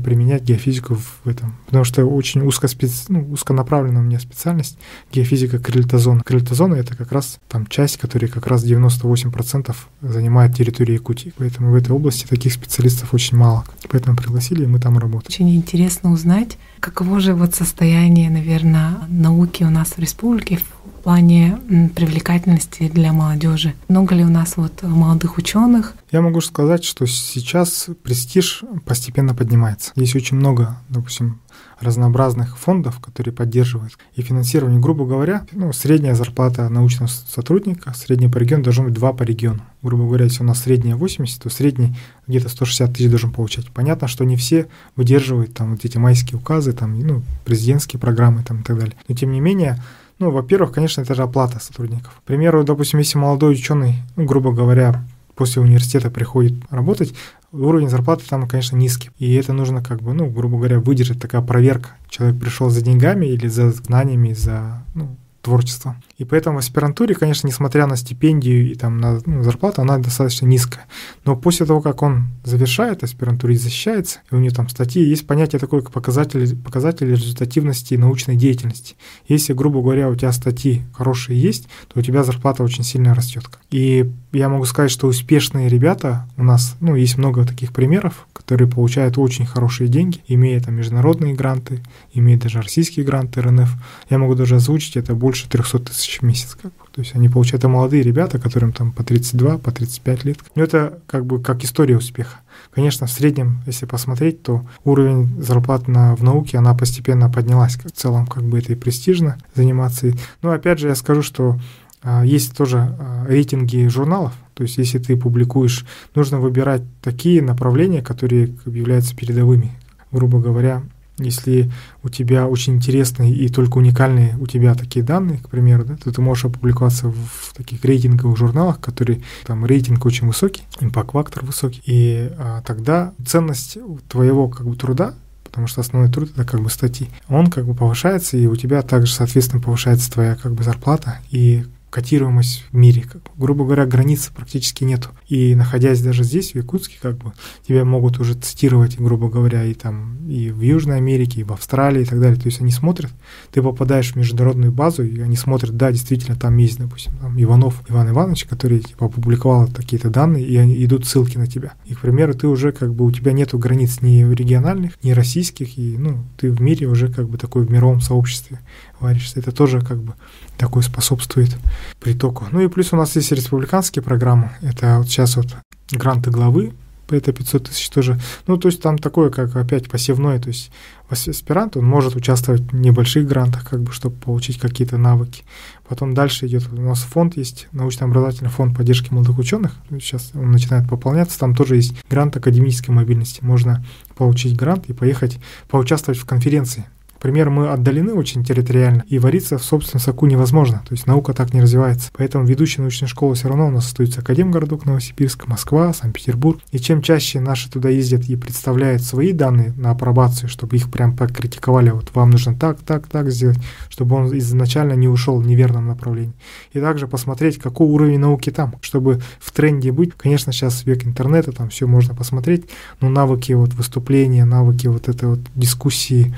применять 0.00 0.42
геофизику 0.42 0.96
в 0.96 1.28
этом. 1.28 1.56
Потому 1.66 1.84
что 1.84 2.04
очень 2.04 2.42
узкоспец... 2.42 3.06
ну, 3.08 3.30
узконаправленная 3.30 4.02
у 4.02 4.04
меня 4.04 4.20
специальность 4.20 4.78
геофизика 5.12 5.58
крилитозона. 5.58 6.20
Крилитозона— 6.20 6.74
это 6.76 6.96
как 6.96 7.10
раз 7.12 7.38
там 7.48 7.66
часть, 7.66 7.96
которая 7.96 8.30
как 8.30 8.46
раз 8.46 8.64
98% 8.64 9.74
занимает 10.02 10.54
территорию 10.54 10.96
Якутии. 10.96 11.32
Поэтому 11.38 11.72
в 11.72 11.74
этой 11.74 11.92
области 11.92 12.26
таких 12.26 12.52
специалистов 12.52 13.14
очень 13.14 13.36
мало. 13.36 13.64
Поэтому 13.90 14.16
пригласили, 14.16 14.64
и 14.64 14.66
мы 14.66 14.78
там 14.78 14.98
работаем. 14.98 15.53
Интересно 15.54 16.10
узнать, 16.10 16.58
каково 16.80 17.20
же 17.20 17.32
вот 17.32 17.54
состояние, 17.54 18.28
наверное, 18.28 18.98
науки 19.08 19.62
у 19.62 19.70
нас 19.70 19.90
в 19.90 20.00
республике 20.00 20.58
плане 21.04 21.58
привлекательности 21.94 22.88
для 22.88 23.12
молодежи. 23.12 23.74
Много 23.88 24.14
ли 24.14 24.24
у 24.24 24.30
нас 24.30 24.56
вот 24.56 24.82
молодых 24.82 25.36
ученых? 25.36 25.94
Я 26.10 26.22
могу 26.22 26.40
сказать, 26.40 26.82
что 26.82 27.06
сейчас 27.06 27.88
престиж 28.02 28.64
постепенно 28.86 29.34
поднимается. 29.34 29.92
Есть 29.96 30.16
очень 30.16 30.38
много, 30.38 30.78
допустим, 30.88 31.40
разнообразных 31.78 32.56
фондов, 32.56 33.00
которые 33.00 33.34
поддерживают 33.34 33.98
и 34.14 34.22
финансирование. 34.22 34.80
Грубо 34.80 35.04
говоря, 35.04 35.46
ну, 35.52 35.74
средняя 35.74 36.14
зарплата 36.14 36.70
научного 36.70 37.08
сотрудника, 37.08 37.92
средняя 37.94 38.30
по 38.30 38.38
региону 38.38 38.64
должна 38.64 38.84
быть 38.84 38.94
2 38.94 39.12
по 39.12 39.22
региону. 39.24 39.60
Грубо 39.82 40.04
говоря, 40.04 40.24
если 40.24 40.42
у 40.42 40.46
нас 40.46 40.62
средняя 40.62 40.96
80, 40.96 41.42
то 41.42 41.50
средний 41.50 41.94
где-то 42.26 42.48
160 42.48 42.94
тысяч 42.94 43.10
должен 43.10 43.30
получать. 43.30 43.70
Понятно, 43.70 44.08
что 44.08 44.24
не 44.24 44.36
все 44.36 44.68
выдерживают 44.96 45.52
там 45.52 45.72
вот 45.72 45.84
эти 45.84 45.98
майские 45.98 46.38
указы, 46.38 46.72
там, 46.72 46.98
ну, 46.98 47.22
президентские 47.44 48.00
программы 48.00 48.42
там, 48.42 48.62
и 48.62 48.64
так 48.64 48.78
далее. 48.78 48.94
Но 49.06 49.14
тем 49.14 49.32
не 49.32 49.40
менее, 49.40 49.78
ну, 50.18 50.30
во-первых, 50.30 50.72
конечно, 50.72 51.00
это 51.00 51.14
же 51.14 51.22
оплата 51.22 51.58
сотрудников. 51.60 52.14
К 52.20 52.22
примеру, 52.22 52.64
допустим, 52.64 52.98
если 53.00 53.18
молодой 53.18 53.54
ученый, 53.54 53.96
ну, 54.16 54.24
грубо 54.24 54.52
говоря, 54.52 55.04
после 55.34 55.62
университета 55.62 56.10
приходит 56.10 56.54
работать, 56.70 57.14
уровень 57.52 57.88
зарплаты 57.88 58.24
там, 58.28 58.48
конечно, 58.48 58.76
низкий. 58.76 59.10
И 59.18 59.34
это 59.34 59.52
нужно, 59.52 59.82
как 59.82 60.02
бы, 60.02 60.14
ну, 60.14 60.30
грубо 60.30 60.58
говоря, 60.58 60.80
выдержать 60.80 61.20
такая 61.20 61.42
проверка. 61.42 61.90
Человек 62.08 62.40
пришел 62.40 62.70
за 62.70 62.82
деньгами 62.82 63.26
или 63.26 63.48
за 63.48 63.70
знаниями, 63.70 64.32
за 64.32 64.84
ну, 64.94 65.16
творчеством. 65.44 66.02
И 66.16 66.24
поэтому 66.24 66.56
в 66.56 66.60
аспирантуре, 66.60 67.14
конечно, 67.14 67.46
несмотря 67.46 67.86
на 67.86 67.96
стипендию 67.96 68.70
и 68.70 68.74
там 68.74 68.98
на 68.98 69.20
ну, 69.26 69.42
зарплату, 69.42 69.82
она 69.82 69.98
достаточно 69.98 70.46
низкая. 70.46 70.86
Но 71.24 71.36
после 71.36 71.66
того, 71.66 71.80
как 71.80 72.02
он 72.02 72.28
завершает 72.44 73.02
аспирантуру 73.04 73.52
и 73.52 73.56
защищается, 73.56 74.20
и 74.30 74.34
у 74.34 74.38
него 74.38 74.54
там 74.54 74.68
статьи, 74.68 75.02
есть 75.02 75.26
понятие 75.26 75.60
такое, 75.60 75.82
как 75.82 75.92
показатель, 75.92 76.56
показатель 76.56 77.10
результативности 77.10 77.94
научной 77.94 78.36
деятельности. 78.36 78.96
Если, 79.28 79.52
грубо 79.52 79.82
говоря, 79.82 80.08
у 80.08 80.14
тебя 80.14 80.32
статьи 80.32 80.82
хорошие 80.94 81.40
есть, 81.40 81.68
то 81.88 82.00
у 82.00 82.02
тебя 82.02 82.24
зарплата 82.24 82.62
очень 82.62 82.84
сильно 82.84 83.14
растет. 83.14 83.44
И 83.70 84.10
я 84.32 84.48
могу 84.48 84.64
сказать, 84.64 84.90
что 84.90 85.06
успешные 85.06 85.68
ребята 85.68 86.26
у 86.36 86.44
нас, 86.44 86.76
ну, 86.80 86.94
есть 86.94 87.18
много 87.18 87.44
таких 87.44 87.72
примеров, 87.72 88.26
которые 88.32 88.68
получают 88.68 89.18
очень 89.18 89.46
хорошие 89.46 89.88
деньги, 89.88 90.20
имея 90.26 90.60
там 90.60 90.74
международные 90.74 91.34
гранты, 91.34 91.82
имея 92.12 92.38
даже 92.38 92.62
российские 92.62 93.04
гранты 93.04 93.42
РНФ. 93.42 93.70
Я 94.10 94.18
могу 94.18 94.34
даже 94.34 94.56
озвучить, 94.56 94.96
это 94.96 95.14
больше 95.14 95.33
300 95.42 95.78
тысяч 95.80 96.20
в 96.20 96.22
месяц. 96.22 96.56
Как 96.60 96.72
бы. 96.72 96.84
То 96.92 97.00
есть 97.00 97.14
они 97.14 97.28
получают, 97.28 97.60
это 97.60 97.68
молодые 97.68 98.02
ребята, 98.02 98.38
которым 98.38 98.72
там 98.72 98.92
по 98.92 99.02
32, 99.02 99.58
по 99.58 99.72
35 99.72 100.24
лет. 100.24 100.38
Но 100.54 100.62
это 100.62 101.00
как 101.06 101.26
бы 101.26 101.42
как 101.42 101.64
история 101.64 101.96
успеха. 101.96 102.38
Конечно, 102.72 103.06
в 103.06 103.10
среднем, 103.10 103.62
если 103.66 103.86
посмотреть, 103.86 104.42
то 104.42 104.66
уровень 104.84 105.42
зарплат 105.42 105.88
на, 105.88 106.14
в 106.14 106.22
науке, 106.22 106.58
она 106.58 106.74
постепенно 106.74 107.28
поднялась. 107.28 107.76
В 107.76 107.90
целом, 107.90 108.26
как 108.26 108.44
бы 108.44 108.58
это 108.58 108.72
и 108.72 108.76
престижно 108.76 109.38
заниматься. 109.54 110.12
Но 110.42 110.52
опять 110.52 110.78
же, 110.78 110.88
я 110.88 110.94
скажу, 110.94 111.22
что 111.22 111.58
а, 112.04 112.22
есть 112.22 112.56
тоже 112.56 112.78
а, 112.78 113.24
рейтинги 113.26 113.88
журналов, 113.88 114.34
то 114.52 114.62
есть 114.62 114.76
если 114.76 114.98
ты 114.98 115.16
публикуешь, 115.16 115.86
нужно 116.14 116.38
выбирать 116.38 116.82
такие 117.02 117.40
направления, 117.42 118.02
которые 118.02 118.54
являются 118.66 119.16
передовыми. 119.16 119.72
Грубо 120.12 120.38
говоря, 120.38 120.82
если 121.18 121.70
у 122.02 122.08
тебя 122.08 122.46
очень 122.48 122.74
интересные 122.74 123.32
и 123.32 123.48
только 123.48 123.78
уникальные 123.78 124.36
у 124.40 124.46
тебя 124.46 124.74
такие 124.74 125.04
данные, 125.04 125.38
к 125.38 125.48
примеру, 125.48 125.84
да, 125.84 125.96
то 125.96 126.12
ты 126.12 126.20
можешь 126.20 126.46
опубликоваться 126.46 127.08
в 127.08 127.54
таких 127.56 127.84
рейтинговых 127.84 128.36
журналах, 128.36 128.80
которые 128.80 129.22
там 129.46 129.64
рейтинг 129.64 130.04
очень 130.04 130.26
высокий, 130.26 130.62
импакт-фактор 130.80 131.44
высокий, 131.44 131.82
и 131.86 132.30
а, 132.36 132.62
тогда 132.62 133.12
ценность 133.24 133.78
твоего 134.08 134.48
как 134.48 134.66
бы 134.66 134.76
труда 134.76 135.14
потому 135.44 135.68
что 135.68 135.82
основной 135.82 136.10
труд 136.10 136.30
это 136.34 136.44
как 136.44 136.60
бы 136.60 136.68
статьи. 136.68 137.08
Он 137.28 137.46
как 137.46 137.64
бы 137.64 137.74
повышается, 137.74 138.36
и 138.36 138.48
у 138.48 138.56
тебя 138.56 138.82
также, 138.82 139.12
соответственно, 139.12 139.62
повышается 139.62 140.10
твоя 140.10 140.34
как 140.34 140.52
бы 140.52 140.64
зарплата, 140.64 141.20
и 141.30 141.64
котируемость 141.94 142.64
в 142.72 142.76
мире. 142.76 143.02
Как, 143.02 143.22
грубо 143.36 143.64
говоря, 143.64 143.86
границы 143.86 144.32
практически 144.34 144.82
нету. 144.82 145.10
И 145.28 145.54
находясь 145.54 146.02
даже 146.02 146.24
здесь, 146.24 146.50
в 146.50 146.56
Якутске, 146.56 146.96
как 147.00 147.18
бы 147.18 147.32
тебя 147.68 147.84
могут 147.84 148.18
уже 148.18 148.34
цитировать, 148.34 148.98
грубо 148.98 149.28
говоря, 149.28 149.64
и 149.64 149.74
там 149.74 150.28
и 150.28 150.50
в 150.50 150.60
Южной 150.60 150.96
Америке, 150.96 151.40
и 151.42 151.44
в 151.44 151.52
Австралии 151.52 152.02
и 152.02 152.04
так 152.04 152.20
далее. 152.20 152.36
То 152.36 152.48
есть 152.48 152.60
они 152.60 152.72
смотрят, 152.72 153.12
ты 153.52 153.62
попадаешь 153.62 154.12
в 154.12 154.16
международную 154.16 154.72
базу, 154.72 155.04
и 155.04 155.20
они 155.20 155.36
смотрят, 155.36 155.76
да, 155.76 155.92
действительно, 155.92 156.34
там 156.34 156.56
есть, 156.56 156.78
допустим, 156.78 157.12
там 157.20 157.40
Иванов 157.40 157.80
Иван 157.88 158.10
Иванович, 158.10 158.46
который 158.46 158.80
типа, 158.80 159.06
опубликовал 159.06 159.68
какие-то 159.68 160.10
данные, 160.10 160.44
и 160.44 160.56
они 160.56 160.84
идут 160.84 161.06
ссылки 161.06 161.38
на 161.38 161.46
тебя. 161.46 161.74
И, 161.86 161.94
к 161.94 162.00
примеру, 162.00 162.34
ты 162.34 162.48
уже 162.48 162.72
как 162.72 162.92
бы 162.92 163.04
у 163.04 163.12
тебя 163.12 163.30
нету 163.30 163.56
границ 163.56 164.00
ни 164.00 164.28
региональных, 164.34 164.92
ни 165.04 165.12
российских, 165.12 165.78
и 165.78 165.96
ну, 165.96 166.24
ты 166.38 166.50
в 166.50 166.60
мире 166.60 166.88
уже 166.88 167.06
как 167.06 167.28
бы 167.28 167.38
такой 167.38 167.64
в 167.64 167.70
мировом 167.70 168.00
сообществе 168.00 168.58
варишься. 169.00 169.40
Это 169.40 169.52
тоже 169.52 169.80
как 169.80 169.98
бы 169.98 170.14
такой 170.56 170.82
способствует 170.82 171.56
притоку. 172.00 172.46
Ну 172.52 172.60
и 172.60 172.68
плюс 172.68 172.92
у 172.92 172.96
нас 172.96 173.16
есть 173.16 173.32
республиканские 173.32 174.02
программы. 174.02 174.50
Это 174.62 174.98
вот 174.98 175.08
сейчас 175.08 175.36
вот 175.36 175.54
гранты 175.90 176.30
главы 176.30 176.72
это 177.10 177.32
500 177.32 177.68
тысяч 177.68 177.90
тоже. 177.90 178.18
Ну, 178.46 178.56
то 178.56 178.68
есть 178.68 178.80
там 178.80 178.98
такое, 178.98 179.30
как 179.30 179.54
опять 179.56 179.88
посевное, 179.88 180.38
то 180.38 180.48
есть 180.48 180.70
аспирант, 181.08 181.76
он 181.76 181.84
может 181.84 182.16
участвовать 182.16 182.62
в 182.62 182.74
небольших 182.74 183.26
грантах, 183.26 183.68
как 183.68 183.82
бы, 183.82 183.92
чтобы 183.92 184.16
получить 184.16 184.58
какие-то 184.58 184.96
навыки. 184.96 185.44
Потом 185.88 186.14
дальше 186.14 186.46
идет, 186.46 186.68
у 186.72 186.80
нас 186.80 187.00
фонд 187.00 187.36
есть, 187.36 187.68
научно-образовательный 187.72 188.50
фонд 188.50 188.76
поддержки 188.76 189.12
молодых 189.12 189.38
ученых, 189.38 189.76
сейчас 189.90 190.32
он 190.34 190.50
начинает 190.50 190.88
пополняться, 190.88 191.38
там 191.38 191.54
тоже 191.54 191.76
есть 191.76 191.94
грант 192.08 192.36
академической 192.36 192.90
мобильности, 192.90 193.44
можно 193.44 193.84
получить 194.16 194.56
грант 194.56 194.86
и 194.88 194.92
поехать 194.92 195.38
поучаствовать 195.68 196.18
в 196.18 196.24
конференции 196.24 196.86
Например, 197.24 197.48
мы 197.48 197.70
отдалены 197.70 198.12
очень 198.12 198.44
территориально, 198.44 199.02
и 199.08 199.18
вариться 199.18 199.56
в 199.56 199.64
собственном 199.64 200.02
соку 200.02 200.26
невозможно, 200.26 200.82
то 200.86 200.92
есть 200.92 201.06
наука 201.06 201.32
так 201.32 201.54
не 201.54 201.62
развивается. 201.62 202.10
Поэтому 202.12 202.44
ведущие 202.44 202.82
научные 202.82 203.08
школы 203.08 203.34
все 203.34 203.48
равно 203.48 203.68
у 203.68 203.70
нас 203.70 203.86
остаются 203.86 204.20
Академгородок, 204.20 204.84
Новосибирск, 204.84 205.46
Москва, 205.46 205.94
Санкт-Петербург. 205.94 206.60
И 206.70 206.78
чем 206.78 207.00
чаще 207.00 207.40
наши 207.40 207.70
туда 207.70 207.88
ездят 207.88 208.24
и 208.24 208.36
представляют 208.36 209.00
свои 209.00 209.32
данные 209.32 209.72
на 209.78 209.92
апробацию, 209.92 210.50
чтобы 210.50 210.76
их 210.76 210.90
прям 210.90 211.16
покритиковали, 211.16 211.88
вот 211.88 212.10
вам 212.12 212.30
нужно 212.30 212.54
так, 212.54 212.80
так, 212.82 213.06
так 213.06 213.30
сделать, 213.30 213.56
чтобы 213.88 214.16
он 214.16 214.36
изначально 214.36 214.92
не 214.92 215.08
ушел 215.08 215.40
в 215.40 215.46
неверном 215.46 215.86
направлении. 215.86 216.34
И 216.74 216.78
также 216.78 217.08
посмотреть, 217.08 217.56
какой 217.56 217.86
уровень 217.86 218.18
науки 218.18 218.50
там, 218.50 218.74
чтобы 218.82 219.22
в 219.40 219.50
тренде 219.52 219.92
быть. 219.92 220.12
Конечно, 220.14 220.52
сейчас 220.52 220.84
век 220.84 221.06
интернета, 221.06 221.52
там 221.52 221.70
все 221.70 221.86
можно 221.86 222.14
посмотреть, 222.14 222.66
но 223.00 223.08
навыки 223.08 223.54
вот 223.54 223.72
выступления, 223.72 224.44
навыки 224.44 224.88
вот 224.88 225.08
этой 225.08 225.30
вот 225.30 225.40
дискуссии, 225.54 226.34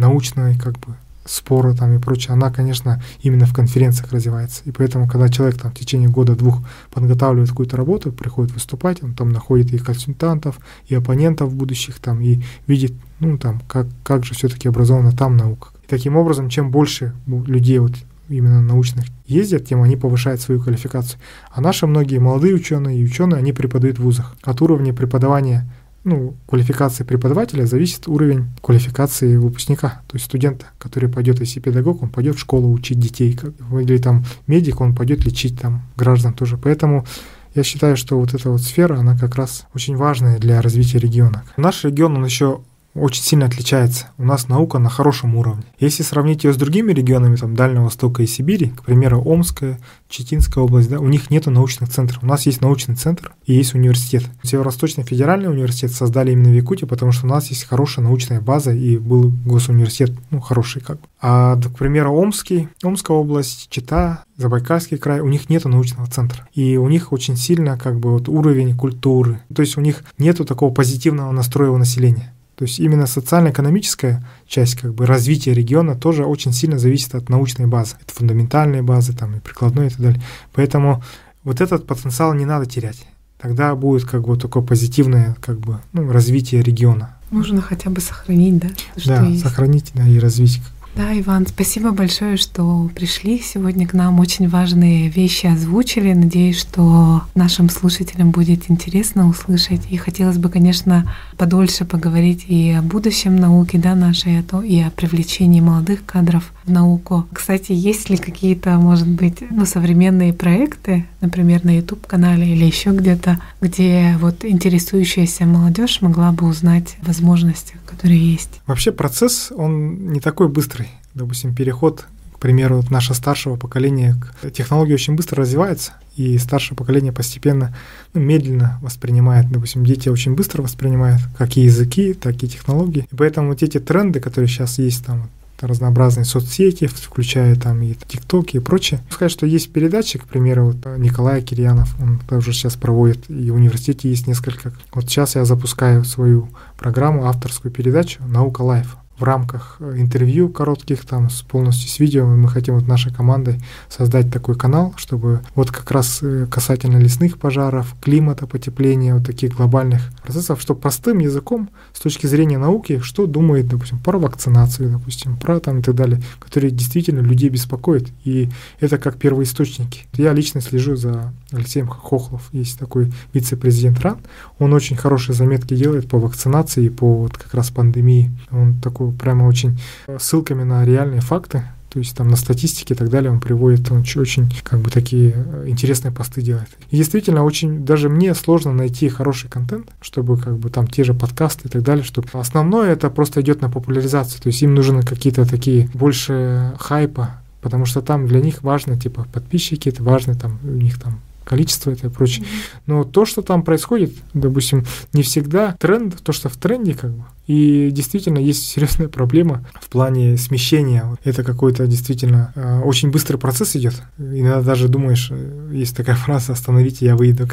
научной 0.00 0.58
как 0.58 0.78
бы 0.78 0.96
спора 1.24 1.74
там 1.74 1.94
и 1.94 1.98
прочее, 1.98 2.32
она, 2.32 2.50
конечно, 2.50 3.02
именно 3.22 3.46
в 3.46 3.54
конференциях 3.54 4.12
развивается. 4.12 4.62
И 4.64 4.72
поэтому, 4.72 5.08
когда 5.08 5.28
человек 5.28 5.60
там 5.60 5.70
в 5.70 5.74
течение 5.74 6.08
года-двух 6.08 6.60
подготавливает 6.92 7.50
какую-то 7.50 7.76
работу, 7.76 8.12
приходит 8.12 8.52
выступать, 8.52 9.02
он 9.02 9.14
там 9.14 9.30
находит 9.30 9.72
и 9.72 9.78
консультантов, 9.78 10.58
и 10.86 10.94
оппонентов 10.94 11.54
будущих 11.54 11.98
там, 12.00 12.20
и 12.20 12.40
видит, 12.66 12.92
ну, 13.20 13.38
там, 13.38 13.60
как, 13.68 13.86
как 14.02 14.24
же 14.24 14.34
все-таки 14.34 14.68
образована 14.68 15.12
там 15.12 15.36
наука. 15.36 15.68
И 15.84 15.86
таким 15.86 16.16
образом, 16.16 16.48
чем 16.48 16.70
больше 16.70 17.14
людей 17.26 17.78
вот 17.78 17.92
именно 18.28 18.62
научных 18.62 19.06
ездят, 19.26 19.66
тем 19.66 19.82
они 19.82 19.96
повышают 19.96 20.40
свою 20.40 20.60
квалификацию. 20.60 21.20
А 21.50 21.60
наши 21.60 21.86
многие 21.86 22.18
молодые 22.18 22.54
ученые 22.54 22.98
и 22.98 23.04
ученые, 23.04 23.38
они 23.38 23.52
преподают 23.52 23.98
в 23.98 24.02
вузах. 24.02 24.36
От 24.42 24.62
уровня 24.62 24.94
преподавания 24.94 25.68
ну, 26.04 26.34
квалификации 26.46 27.04
преподавателя 27.04 27.66
зависит 27.66 28.08
уровень 28.08 28.46
квалификации 28.62 29.36
выпускника, 29.36 30.00
то 30.06 30.16
есть 30.16 30.26
студента, 30.26 30.66
который 30.78 31.08
пойдет, 31.08 31.40
если 31.40 31.60
педагог, 31.60 32.02
он 32.02 32.08
пойдет 32.08 32.36
в 32.36 32.40
школу 32.40 32.72
учить 32.72 32.98
детей, 32.98 33.38
или 33.72 33.98
там 33.98 34.24
медик, 34.46 34.80
он 34.80 34.94
пойдет 34.94 35.24
лечить 35.24 35.60
там 35.60 35.82
граждан 35.96 36.32
тоже. 36.32 36.56
Поэтому 36.56 37.06
я 37.54 37.62
считаю, 37.64 37.96
что 37.96 38.18
вот 38.18 38.32
эта 38.32 38.50
вот 38.50 38.62
сфера, 38.62 38.98
она 38.98 39.16
как 39.16 39.34
раз 39.34 39.66
очень 39.74 39.96
важная 39.96 40.38
для 40.38 40.62
развития 40.62 40.98
региона. 40.98 41.42
Наш 41.56 41.84
регион, 41.84 42.16
он 42.16 42.24
еще 42.24 42.60
очень 42.94 43.22
сильно 43.22 43.46
отличается. 43.46 44.08
У 44.18 44.24
нас 44.24 44.48
наука 44.48 44.78
на 44.78 44.88
хорошем 44.88 45.36
уровне. 45.36 45.64
Если 45.78 46.02
сравнить 46.02 46.44
ее 46.44 46.52
с 46.52 46.56
другими 46.56 46.92
регионами, 46.92 47.36
там, 47.36 47.54
Дальнего 47.54 47.84
Востока 47.84 48.22
и 48.22 48.26
Сибири, 48.26 48.70
к 48.70 48.82
примеру, 48.82 49.22
Омская, 49.24 49.78
Читинская 50.08 50.64
область, 50.64 50.90
да, 50.90 50.98
у 50.98 51.08
них 51.08 51.30
нет 51.30 51.46
научных 51.46 51.90
центров. 51.90 52.22
У 52.22 52.26
нас 52.26 52.46
есть 52.46 52.60
научный 52.60 52.96
центр 52.96 53.32
и 53.46 53.54
есть 53.54 53.74
университет. 53.74 54.24
Северо-Восточный 54.42 55.04
федеральный 55.04 55.50
университет 55.50 55.92
создали 55.92 56.32
именно 56.32 56.50
в 56.50 56.54
Якутии, 56.54 56.84
потому 56.84 57.12
что 57.12 57.26
у 57.26 57.28
нас 57.28 57.48
есть 57.48 57.64
хорошая 57.64 58.04
научная 58.04 58.40
база 58.40 58.72
и 58.72 58.98
был 58.98 59.32
госуниверситет, 59.44 60.12
ну, 60.30 60.40
хороший 60.40 60.82
как 60.82 61.00
бы. 61.00 61.06
А, 61.20 61.56
к 61.56 61.76
примеру, 61.76 62.12
Омский, 62.14 62.68
Омская 62.82 63.16
область, 63.16 63.68
Чита, 63.70 64.24
Забайкальский 64.36 64.96
край, 64.96 65.20
у 65.20 65.28
них 65.28 65.50
нет 65.50 65.64
научного 65.64 66.08
центра. 66.08 66.48
И 66.54 66.76
у 66.76 66.88
них 66.88 67.12
очень 67.12 67.36
сильно 67.36 67.78
как 67.78 68.00
бы 68.00 68.12
вот 68.12 68.28
уровень 68.28 68.76
культуры. 68.76 69.40
То 69.54 69.62
есть 69.62 69.76
у 69.76 69.80
них 69.80 70.02
нету 70.18 70.44
такого 70.44 70.72
позитивного 70.72 71.30
настроя 71.30 71.70
у 71.70 71.76
населения. 71.76 72.32
То 72.60 72.64
есть 72.64 72.78
именно 72.78 73.06
социально-экономическая 73.06 74.22
часть 74.46 74.74
как 74.74 74.92
бы 74.92 75.06
развития 75.06 75.54
региона 75.54 75.94
тоже 75.94 76.26
очень 76.26 76.52
сильно 76.52 76.78
зависит 76.78 77.14
от 77.14 77.30
научной 77.30 77.66
базы. 77.66 77.96
Это 78.02 78.14
фундаментальные 78.14 78.82
базы, 78.82 79.14
там 79.14 79.34
и 79.34 79.40
прикладной 79.40 79.86
и 79.86 79.88
так 79.88 80.00
далее. 80.00 80.22
Поэтому 80.52 81.02
вот 81.42 81.62
этот 81.62 81.86
потенциал 81.86 82.34
не 82.34 82.44
надо 82.44 82.66
терять. 82.66 83.06
Тогда 83.40 83.74
будет 83.74 84.04
как 84.04 84.26
бы 84.26 84.36
такое 84.36 84.62
позитивное 84.62 85.38
как 85.40 85.58
бы 85.58 85.80
ну, 85.94 86.12
развитие 86.12 86.60
региона. 86.60 87.16
Нужно 87.30 87.62
хотя 87.62 87.88
бы 87.88 88.02
сохранить, 88.02 88.58
да? 88.58 88.68
да, 89.06 89.34
сохранить 89.38 89.92
да, 89.94 90.06
и 90.06 90.18
развить 90.18 90.60
да, 90.96 91.18
Иван, 91.18 91.46
спасибо 91.46 91.92
большое, 91.92 92.36
что 92.36 92.90
пришли 92.94 93.38
сегодня 93.38 93.86
к 93.86 93.92
нам. 93.92 94.18
Очень 94.18 94.48
важные 94.48 95.08
вещи 95.08 95.46
озвучили. 95.46 96.12
Надеюсь, 96.12 96.58
что 96.58 97.22
нашим 97.34 97.70
слушателям 97.70 98.32
будет 98.32 98.70
интересно 98.70 99.28
услышать. 99.28 99.82
И 99.90 99.96
хотелось 99.96 100.38
бы, 100.38 100.48
конечно, 100.48 101.10
подольше 101.36 101.84
поговорить 101.84 102.44
и 102.48 102.72
о 102.72 102.82
будущем 102.82 103.36
науки 103.36 103.76
да, 103.76 103.94
нашей, 103.94 104.40
а 104.40 104.62
и 104.62 104.80
о 104.80 104.90
привлечении 104.90 105.60
молодых 105.60 106.04
кадров 106.04 106.52
науку. 106.70 107.26
Кстати, 107.32 107.72
есть 107.72 108.08
ли 108.10 108.16
какие-то, 108.16 108.70
может 108.76 109.08
быть, 109.08 109.42
ну, 109.50 109.66
современные 109.66 110.32
проекты, 110.32 111.06
например, 111.20 111.64
на 111.64 111.76
YouTube-канале 111.76 112.46
или 112.46 112.64
еще 112.64 112.90
где-то, 112.90 113.40
где 113.60 114.16
вот 114.20 114.44
интересующаяся 114.44 115.44
молодежь 115.44 116.00
могла 116.00 116.32
бы 116.32 116.46
узнать 116.46 116.96
возможности, 117.02 117.74
которые 117.86 118.32
есть? 118.32 118.60
Вообще 118.66 118.92
процесс, 118.92 119.52
он 119.54 120.12
не 120.12 120.20
такой 120.20 120.48
быстрый. 120.48 120.88
Допустим, 121.14 121.54
переход 121.54 122.06
к 122.40 122.42
примеру, 122.42 122.76
вот 122.76 122.90
наше 122.90 123.12
старшего 123.12 123.56
поколения, 123.56 124.16
технология 124.54 124.94
очень 124.94 125.14
быстро 125.14 125.42
развивается, 125.42 125.92
и 126.16 126.38
старшее 126.38 126.74
поколение 126.74 127.12
постепенно, 127.12 127.76
ну, 128.14 128.22
медленно 128.22 128.78
воспринимает, 128.80 129.50
допустим, 129.50 129.84
дети 129.84 130.08
очень 130.08 130.34
быстро 130.34 130.62
воспринимают 130.62 131.20
как 131.36 131.58
и 131.58 131.60
языки, 131.60 132.14
так 132.14 132.42
и 132.42 132.48
технологии. 132.48 133.06
И 133.12 133.14
поэтому 133.14 133.48
вот 133.48 133.62
эти 133.62 133.78
тренды, 133.78 134.20
которые 134.20 134.48
сейчас 134.48 134.78
есть, 134.78 135.04
там, 135.04 135.28
разнообразные 135.62 136.24
соцсети, 136.24 136.86
включая 136.86 137.56
там 137.56 137.82
и 137.82 137.94
ТикТоки 137.94 138.56
и 138.56 138.60
прочее. 138.60 139.00
Сказать, 139.10 139.32
что 139.32 139.46
есть 139.46 139.72
передачи, 139.72 140.18
к 140.18 140.24
примеру, 140.24 140.66
вот 140.66 140.98
Николай 140.98 141.42
Кирьянов, 141.42 141.94
он 142.00 142.20
тоже 142.28 142.52
сейчас 142.52 142.76
проводит, 142.76 143.30
и 143.30 143.50
в 143.50 143.54
университете 143.54 144.08
есть 144.08 144.26
несколько. 144.26 144.72
Вот 144.92 145.04
сейчас 145.04 145.36
я 145.36 145.44
запускаю 145.44 146.04
свою 146.04 146.48
программу, 146.78 147.26
авторскую 147.26 147.72
передачу 147.72 148.22
«Наука 148.26 148.62
Life» 148.62 148.96
в 149.20 149.24
рамках 149.24 149.76
э, 149.80 149.94
интервью 149.98 150.48
коротких, 150.48 151.04
там, 151.04 151.28
с 151.30 151.42
полностью 151.42 151.88
с 151.88 151.98
видео, 151.98 152.26
мы 152.26 152.48
хотим 152.48 152.74
вот 152.74 152.88
нашей 152.88 153.12
командой 153.12 153.60
создать 153.88 154.32
такой 154.32 154.56
канал, 154.56 154.94
чтобы 154.96 155.40
вот 155.54 155.70
как 155.70 155.90
раз 155.90 156.20
э, 156.22 156.46
касательно 156.50 156.96
лесных 156.96 157.38
пожаров, 157.38 157.94
климата, 158.00 158.46
потепления, 158.46 159.14
вот 159.14 159.26
таких 159.26 159.54
глобальных 159.54 160.00
процессов, 160.22 160.60
что 160.60 160.74
простым 160.74 161.18
языком 161.18 161.68
с 161.92 162.00
точки 162.00 162.26
зрения 162.26 162.58
науки, 162.58 163.00
что 163.00 163.26
думает, 163.26 163.68
допустим, 163.68 163.98
про 163.98 164.18
вакцинацию, 164.18 164.90
допустим, 164.90 165.36
про 165.36 165.60
там 165.60 165.80
и 165.80 165.82
так 165.82 165.94
далее, 165.94 166.22
которые 166.38 166.70
действительно 166.70 167.20
людей 167.20 167.50
беспокоят, 167.50 168.08
и 168.24 168.48
это 168.80 168.96
как 168.98 169.16
первоисточники. 169.16 170.06
Я 170.14 170.32
лично 170.32 170.60
слежу 170.60 170.96
за 170.96 171.32
Алексеем 171.52 171.88
Хохлов, 171.88 172.48
есть 172.52 172.78
такой 172.78 173.12
вице-президент 173.34 174.00
РАН, 174.00 174.18
он 174.58 174.72
очень 174.72 174.96
хорошие 174.96 175.36
заметки 175.36 175.76
делает 175.76 176.08
по 176.08 176.18
вакцинации, 176.18 176.88
по 176.88 177.16
вот 177.16 177.36
как 177.36 177.52
раз 177.54 177.70
пандемии, 177.70 178.30
он 178.50 178.80
такой 178.80 179.09
прямо 179.12 179.44
очень 179.44 179.80
э, 180.06 180.18
ссылками 180.20 180.62
на 180.62 180.84
реальные 180.84 181.20
факты, 181.20 181.64
то 181.90 181.98
есть 181.98 182.16
там 182.16 182.28
на 182.28 182.36
статистике 182.36 182.94
и 182.94 182.96
так 182.96 183.10
далее 183.10 183.32
он 183.32 183.40
приводит, 183.40 183.90
он 183.90 184.04
очень 184.16 184.48
как 184.62 184.78
бы 184.80 184.90
такие 184.90 185.34
э, 185.34 185.64
интересные 185.66 186.12
посты 186.12 186.40
делает. 186.40 186.68
И 186.90 186.96
действительно 186.96 187.42
очень, 187.42 187.84
даже 187.84 188.08
мне 188.08 188.34
сложно 188.34 188.72
найти 188.72 189.08
хороший 189.08 189.50
контент, 189.50 189.90
чтобы 190.00 190.38
как 190.38 190.56
бы 190.56 190.70
там 190.70 190.86
те 190.86 191.02
же 191.02 191.14
подкасты 191.14 191.66
и 191.66 191.70
так 191.70 191.82
далее, 191.82 192.04
чтобы 192.04 192.28
основное 192.32 192.92
это 192.92 193.10
просто 193.10 193.40
идет 193.40 193.60
на 193.60 193.68
популяризацию, 193.68 194.40
то 194.40 194.46
есть 194.46 194.62
им 194.62 194.74
нужны 194.74 195.02
какие-то 195.02 195.44
такие 195.44 195.88
больше 195.92 196.74
хайпа, 196.78 197.40
потому 197.60 197.86
что 197.86 198.02
там 198.02 198.26
для 198.28 198.40
них 198.40 198.62
важно, 198.62 198.98
типа, 198.98 199.26
подписчики, 199.32 199.88
это 199.88 200.02
важно, 200.02 200.36
там, 200.36 200.58
у 200.62 200.68
них 200.68 201.00
там 201.00 201.20
количество 201.44 201.90
это 201.90 202.06
и 202.06 202.10
прочее. 202.10 202.46
Но 202.86 203.02
то, 203.02 203.24
что 203.24 203.42
там 203.42 203.64
происходит, 203.64 204.12
допустим, 204.34 204.86
не 205.12 205.22
всегда 205.22 205.76
тренд, 205.80 206.16
то, 206.22 206.32
что 206.32 206.48
в 206.48 206.56
тренде, 206.56 206.94
как 206.94 207.10
бы, 207.10 207.24
и 207.50 207.90
действительно 207.90 208.38
есть 208.38 208.62
серьезная 208.64 209.08
проблема 209.08 209.66
в 209.80 209.88
плане 209.88 210.36
смещения. 210.36 211.18
Это 211.24 211.42
какой-то 211.42 211.88
действительно 211.88 212.52
э, 212.54 212.78
очень 212.82 213.10
быстрый 213.10 213.38
процесс 213.38 213.74
идет. 213.74 214.00
Иногда 214.18 214.62
даже 214.62 214.86
думаешь, 214.86 215.32
э, 215.32 215.70
есть 215.72 215.96
такая 215.96 216.14
фраза 216.24 216.52
«остановите, 216.52 217.06
я 217.06 217.16
выйду». 217.16 217.48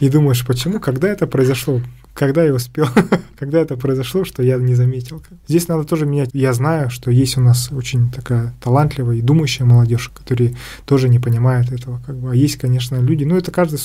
И 0.00 0.10
думаешь, 0.10 0.44
почему, 0.44 0.78
когда 0.78 1.08
это 1.08 1.26
произошло? 1.26 1.80
Когда 2.12 2.44
я 2.44 2.52
успел? 2.52 2.86
когда 3.38 3.60
это 3.60 3.78
произошло, 3.78 4.26
что 4.26 4.42
я 4.42 4.58
не 4.58 4.74
заметил? 4.74 5.22
Здесь 5.46 5.68
надо 5.68 5.84
тоже 5.84 6.04
менять. 6.04 6.28
Я 6.34 6.52
знаю, 6.52 6.90
что 6.90 7.10
есть 7.10 7.38
у 7.38 7.40
нас 7.40 7.72
очень 7.72 8.10
такая 8.10 8.52
талантливая 8.62 9.16
и 9.16 9.22
думающая 9.22 9.64
молодежь, 9.64 10.10
которые 10.10 10.54
тоже 10.84 11.08
не 11.08 11.18
понимают 11.18 11.72
этого. 11.72 12.02
А 12.06 12.34
есть, 12.34 12.56
конечно, 12.56 12.96
люди, 12.96 13.24
ну 13.24 13.38
это 13.38 13.52
каждый 13.52 13.78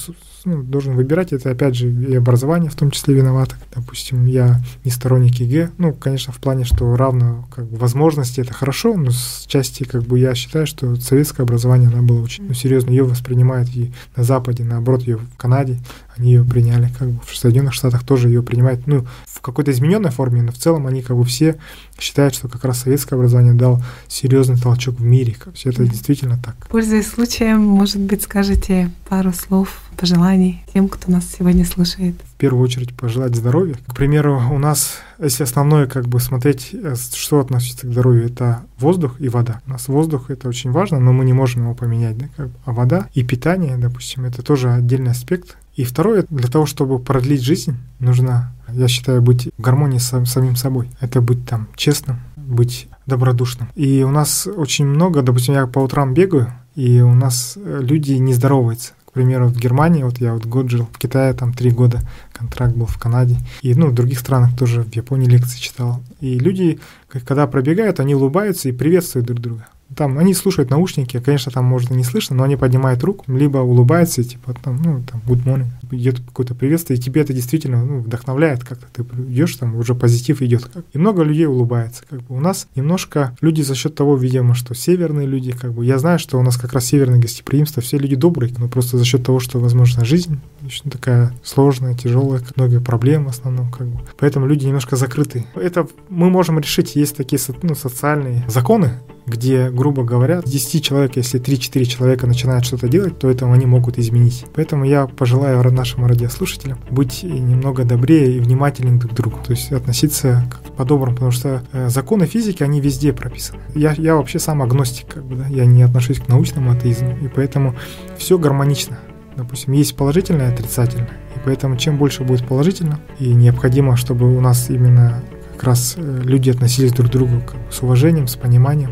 ну, 0.46 0.64
должен 0.64 0.96
выбирать. 0.96 1.34
Это 1.34 1.52
опять 1.52 1.76
же 1.76 1.90
и 1.90 2.16
образование 2.16 2.70
в 2.70 2.76
том 2.76 2.92
числе 2.92 3.16
виновато. 3.16 3.56
Допустим, 3.74 4.26
я 4.26 4.62
не 4.84 4.92
сторонник 4.92 5.36
ЕГЭ. 5.36 5.72
Ну, 5.78 5.94
конечно, 5.94 6.34
в 6.34 6.38
плане, 6.38 6.66
что 6.66 6.96
равно 6.96 7.48
как 7.54 7.66
бы, 7.66 7.78
возможности 7.78 8.42
это 8.42 8.54
хорошо, 8.54 8.96
но 8.96 9.12
с 9.12 9.46
части 9.48 9.84
как 9.84 10.04
бы 10.04 10.20
я 10.20 10.36
считаю, 10.36 10.68
что 10.68 10.96
советское 10.96 11.44
образование, 11.44 11.90
оно 11.90 12.02
было 12.02 12.22
очень 12.22 12.46
ну, 12.48 12.54
серьезно. 12.54 12.90
Ее 12.90 13.04
воспринимают 13.04 13.70
и 13.76 13.92
на 14.16 14.24
Западе, 14.24 14.64
наоборот, 14.64 15.04
ее 15.04 15.18
в 15.18 15.38
Канаде, 15.38 15.80
они 16.16 16.34
ее 16.34 16.44
приняли, 16.44 16.90
как 16.98 17.10
бы 17.10 17.20
в 17.26 17.36
Соединенных 17.36 17.74
Штатах 17.74 18.04
тоже 18.04 18.28
ее 18.28 18.44
принимают, 18.44 18.86
ну, 18.88 19.06
какой-то 19.44 19.72
измененной 19.72 20.10
форме, 20.10 20.42
но 20.42 20.52
в 20.52 20.58
целом 20.58 20.88
они 20.88 21.02
как 21.02 21.18
бы 21.18 21.26
все 21.26 21.58
считают, 22.00 22.34
что 22.34 22.48
как 22.48 22.64
раз 22.64 22.80
советское 22.80 23.16
образование 23.16 23.54
дал 23.54 23.84
серьезный 24.08 24.58
толчок 24.58 25.00
в 25.00 25.04
мире. 25.04 25.36
Как 25.38 25.54
это 25.66 25.86
действительно 25.86 26.40
так. 26.44 26.56
Пользуясь 26.70 27.08
случаем, 27.08 27.62
может 27.62 28.00
быть, 28.00 28.24
скажете 28.24 28.90
пару 29.08 29.34
слов, 29.34 29.82
пожеланий 29.98 30.64
тем, 30.74 30.88
кто 30.88 31.12
нас 31.12 31.26
сегодня 31.38 31.66
слушает? 31.66 32.16
В 32.36 32.38
первую 32.38 32.64
очередь 32.64 32.96
пожелать 32.96 33.36
здоровья. 33.36 33.76
К 33.88 33.96
примеру, 33.96 34.42
у 34.52 34.58
нас, 34.58 34.98
если 35.20 35.44
основное 35.44 35.88
как 35.88 36.08
бы 36.08 36.20
смотреть, 36.20 36.70
э, 36.74 36.96
что 36.96 37.40
относится 37.40 37.86
к 37.86 37.92
здоровью, 37.92 38.26
это 38.26 38.64
воздух 38.80 39.20
и 39.20 39.30
вода. 39.30 39.62
У 39.68 39.72
нас 39.72 39.88
воздух 39.88 40.32
это 40.32 40.48
очень 40.48 40.72
важно, 40.72 41.00
но 41.00 41.14
мы 41.14 41.26
не 41.26 41.34
можем 41.34 41.64
его 41.64 41.76
поменять, 41.76 42.18
да, 42.18 42.28
как 42.36 42.48
бы. 42.48 42.54
а 42.66 42.72
вода 42.72 43.10
и 43.14 43.24
питание, 43.24 43.78
допустим, 43.78 44.26
это 44.26 44.42
тоже 44.42 44.72
отдельный 44.72 45.12
аспект. 45.12 45.58
И 45.76 45.84
второе, 45.84 46.26
для 46.30 46.48
того, 46.48 46.66
чтобы 46.66 47.00
продлить 47.00 47.42
жизнь, 47.42 47.76
нужно, 48.00 48.54
я 48.70 48.88
считаю, 48.88 49.22
быть 49.22 49.50
в 49.58 49.62
гармонии 49.62 49.98
с 49.98 50.26
самим 50.26 50.56
собой. 50.56 50.90
Это 51.00 51.22
быть 51.22 51.46
там 51.46 51.68
честным, 51.76 52.20
быть 52.36 52.88
добродушным. 53.06 53.70
И 53.76 54.04
у 54.04 54.12
нас 54.12 54.48
очень 54.48 54.86
много, 54.86 55.22
допустим, 55.22 55.56
я 55.56 55.68
по 55.68 55.80
утрам 55.80 56.14
бегаю, 56.14 56.54
и 56.76 57.02
у 57.02 57.14
нас 57.14 57.58
э, 57.58 57.80
люди 57.82 58.14
не 58.14 58.34
здороваются. 58.34 58.94
К 59.06 59.12
примеру, 59.14 59.48
в 59.48 59.58
Германии, 59.58 60.04
вот 60.04 60.20
я 60.20 60.34
вот 60.34 60.46
год 60.46 60.70
жил, 60.70 60.88
в 60.92 60.98
Китае 60.98 61.34
там 61.34 61.54
три 61.54 61.70
года, 61.70 62.02
контракт 62.32 62.76
был 62.76 62.88
в 62.88 62.98
Канаде, 62.98 63.38
и 63.62 63.76
ну, 63.76 63.88
в 63.88 63.94
других 63.94 64.20
странах 64.20 64.58
тоже, 64.58 64.84
в 64.84 64.96
Японии 64.96 65.28
лекции 65.28 65.60
читал. 65.60 66.02
И 66.20 66.40
люди, 66.40 66.80
когда 67.08 67.46
пробегают, 67.46 68.00
они 68.00 68.16
улыбаются 68.16 68.70
и 68.70 68.72
приветствуют 68.72 69.28
друг 69.28 69.40
друга. 69.40 69.68
Там 69.96 70.18
они 70.18 70.34
слушают 70.34 70.70
наушники, 70.70 71.20
конечно, 71.20 71.52
там 71.52 71.66
может 71.66 71.92
и 71.92 71.96
не 71.96 72.04
слышно, 72.04 72.36
но 72.36 72.44
они 72.44 72.56
поднимают 72.56 73.04
руку, 73.04 73.26
либо 73.28 73.60
улыбаются, 73.60 74.24
типа 74.24 74.56
там, 74.62 74.82
ну, 74.84 75.04
там, 75.04 75.22
good 75.28 75.44
morning, 75.44 75.68
идет 75.92 76.20
какое-то 76.20 76.56
приветствие, 76.56 77.00
и 77.00 77.02
тебе 77.02 77.22
это 77.22 77.34
действительно 77.34 77.84
ну, 77.84 78.00
вдохновляет 78.00 78.64
как-то. 78.64 78.88
Ты 78.92 79.04
идешь, 79.24 79.56
там 79.56 79.76
уже 79.76 79.96
позитив 79.96 80.42
идет. 80.42 80.66
Как. 80.66 80.86
И 80.94 80.98
много 80.98 81.24
людей 81.24 81.46
улыбается. 81.46 82.04
Как 82.10 82.22
бы. 82.22 82.36
У 82.36 82.40
нас 82.40 82.68
немножко 82.76 83.36
люди 83.42 83.62
за 83.62 83.76
счет 83.76 83.96
того, 83.96 84.16
видимо, 84.16 84.56
что 84.56 84.74
северные 84.74 85.28
люди, 85.28 85.52
как 85.52 85.74
бы, 85.74 85.86
я 85.86 86.00
знаю, 86.00 86.20
что 86.20 86.40
у 86.40 86.44
нас 86.44 86.58
как 86.58 86.74
раз 86.74 86.86
северное 86.86 87.20
гостеприимство, 87.20 87.82
все 87.82 87.98
люди 87.98 88.16
добрые, 88.16 88.54
но 88.58 88.68
просто 88.68 88.98
за 88.98 89.06
счет 89.06 89.24
того, 89.24 89.40
что, 89.40 89.60
возможно, 89.60 90.06
жизнь 90.06 90.40
очень 90.66 90.90
такая 90.90 91.34
сложная, 91.44 91.96
тяжелая, 91.96 92.42
много 92.56 92.80
проблем 92.80 93.26
в 93.26 93.30
основном, 93.30 93.72
как 93.72 93.88
бы. 93.88 94.00
Поэтому 94.18 94.48
люди 94.48 94.66
немножко 94.66 94.96
закрыты. 94.96 95.46
Это 95.56 95.88
мы 96.10 96.30
можем 96.30 96.60
решить, 96.60 96.96
есть 96.96 97.18
такие 97.18 97.42
ну, 97.62 97.76
социальные 97.76 98.46
законы, 98.48 98.94
где, 99.26 99.70
грубо 99.70 100.04
говоря, 100.04 100.42
10 100.44 100.84
человек, 100.84 101.16
если 101.16 101.40
3-4 101.40 101.86
человека 101.86 102.28
начинают 102.28 102.66
что-то 102.66 102.88
делать, 102.88 103.18
то 103.20 103.30
это 103.30 103.52
они 103.52 103.66
могут 103.66 103.98
изменить. 103.98 104.46
Поэтому 104.54 104.86
я 104.86 105.08
пожелаю 105.08 105.64
нашим 105.72 106.06
радиослушателям 106.06 106.80
быть 106.90 107.24
немного 107.24 107.84
добрее 107.84 108.38
и 108.38 108.40
внимательнее 108.40 108.98
друг 108.98 109.12
к 109.12 109.16
другу, 109.16 109.40
то 109.46 109.52
есть 109.52 109.72
относиться 109.72 110.46
по-доброму, 110.78 111.16
потому 111.16 111.32
что 111.32 111.64
э, 111.72 111.90
законы 111.90 112.26
физики, 112.26 112.64
они 112.64 112.82
везде 112.82 113.14
прописаны. 113.14 113.60
Я, 113.76 113.94
я 113.94 114.16
вообще 114.16 114.40
сам 114.40 114.62
агностик, 114.62 115.08
как 115.08 115.26
бы, 115.26 115.36
да, 115.36 115.48
я 115.48 115.66
не 115.66 115.84
отношусь 115.84 116.20
к 116.20 116.28
научному 116.28 116.72
атеизму, 116.72 117.18
и 117.18 117.28
поэтому 117.28 117.76
все 118.18 118.38
гармонично. 118.38 119.00
Допустим, 119.36 119.74
есть 119.74 119.96
положительное 119.96 120.50
и 120.50 120.54
отрицательное. 120.54 121.10
И 121.36 121.40
поэтому 121.44 121.78
чем 121.78 121.98
больше 121.98 122.24
будет 122.24 122.48
положительно, 122.48 123.00
и 123.20 123.34
необходимо, 123.34 123.98
чтобы 123.98 124.36
у 124.36 124.40
нас 124.40 124.70
именно 124.70 125.24
как 125.54 125.64
раз 125.64 125.96
э, 125.98 126.22
люди 126.24 126.50
относились 126.50 126.92
друг 126.92 127.10
к 127.10 127.12
другу 127.12 127.42
с 127.72 127.82
уважением, 127.82 128.28
с 128.28 128.36
пониманием, 128.36 128.92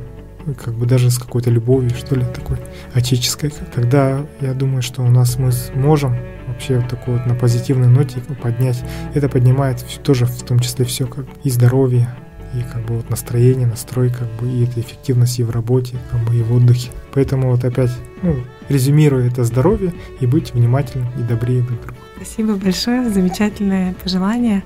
как 0.63 0.73
бы 0.73 0.85
даже 0.85 1.09
с 1.09 1.17
какой-то 1.17 1.49
любовью, 1.49 1.91
что 1.91 2.15
ли, 2.15 2.25
такой 2.33 2.57
отеческой. 2.93 3.53
Тогда 3.73 4.25
я 4.39 4.53
думаю, 4.53 4.81
что 4.81 5.01
у 5.01 5.09
нас 5.09 5.37
мы 5.37 5.51
сможем 5.51 6.15
вообще 6.47 6.79
вот 6.79 6.89
такой 6.89 7.15
вот 7.15 7.25
на 7.25 7.35
позитивной 7.35 7.87
ноте 7.87 8.19
поднять. 8.41 8.83
Это 9.13 9.29
поднимает 9.29 9.85
тоже 10.03 10.25
в 10.25 10.43
том 10.43 10.59
числе 10.59 10.85
все 10.85 11.05
как 11.07 11.25
и 11.43 11.49
здоровье, 11.49 12.09
и 12.53 12.63
как 12.63 12.85
бы 12.85 12.95
вот 12.95 13.09
настроение, 13.09 13.67
настрой, 13.67 14.09
как 14.09 14.27
бы 14.39 14.49
и 14.51 14.65
это 14.65 14.81
эффективность 14.81 15.39
и 15.39 15.43
в 15.43 15.51
работе, 15.51 15.95
как 16.11 16.21
бы 16.21 16.35
и 16.35 16.43
в 16.43 16.53
отдыхе. 16.53 16.91
Поэтому 17.13 17.49
вот 17.49 17.63
опять, 17.63 17.91
ну, 18.21 18.35
резюмируя 18.67 19.27
это 19.27 19.43
здоровье 19.43 19.93
и 20.19 20.25
быть 20.25 20.53
внимательным 20.53 21.07
и 21.17 21.23
добрее 21.23 21.61
друг 21.61 21.79
к 21.81 21.83
другу. 21.85 21.99
Спасибо 22.17 22.55
большое, 22.55 23.09
замечательное 23.09 23.93
пожелание. 24.03 24.63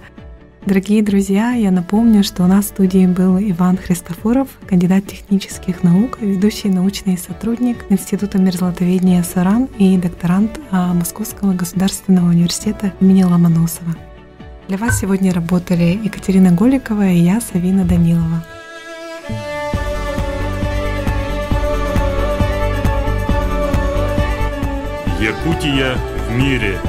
Дорогие 0.66 1.04
друзья, 1.04 1.52
я 1.52 1.70
напомню, 1.70 2.24
что 2.24 2.44
у 2.44 2.48
нас 2.48 2.66
в 2.66 2.70
студии 2.70 3.06
был 3.06 3.38
Иван 3.38 3.78
Христофоров, 3.78 4.48
кандидат 4.68 5.06
технических 5.06 5.84
наук, 5.84 6.18
ведущий 6.20 6.70
научный 6.70 7.20
сотрудник 7.20 7.86
Института 7.90 8.40
мерзлотоведения 8.40 9.22
САРАН 9.22 9.70
и 9.78 9.96
докторант 10.00 10.60
а, 10.72 10.96
Московского 10.96 11.54
государственного 11.54 12.30
университета 12.30 12.94
имени 13.00 13.22
Ломоносова. 13.22 13.96
Для 14.68 14.78
вас 14.78 15.00
сегодня 15.00 15.32
работали 15.32 16.00
Екатерина 16.04 16.52
Голикова 16.52 17.10
и 17.10 17.20
я, 17.20 17.42
Савина 17.42 17.86
Данилова. 17.86 18.44
Якутия 25.22 25.96
в 26.28 26.36
мире. 26.36 26.80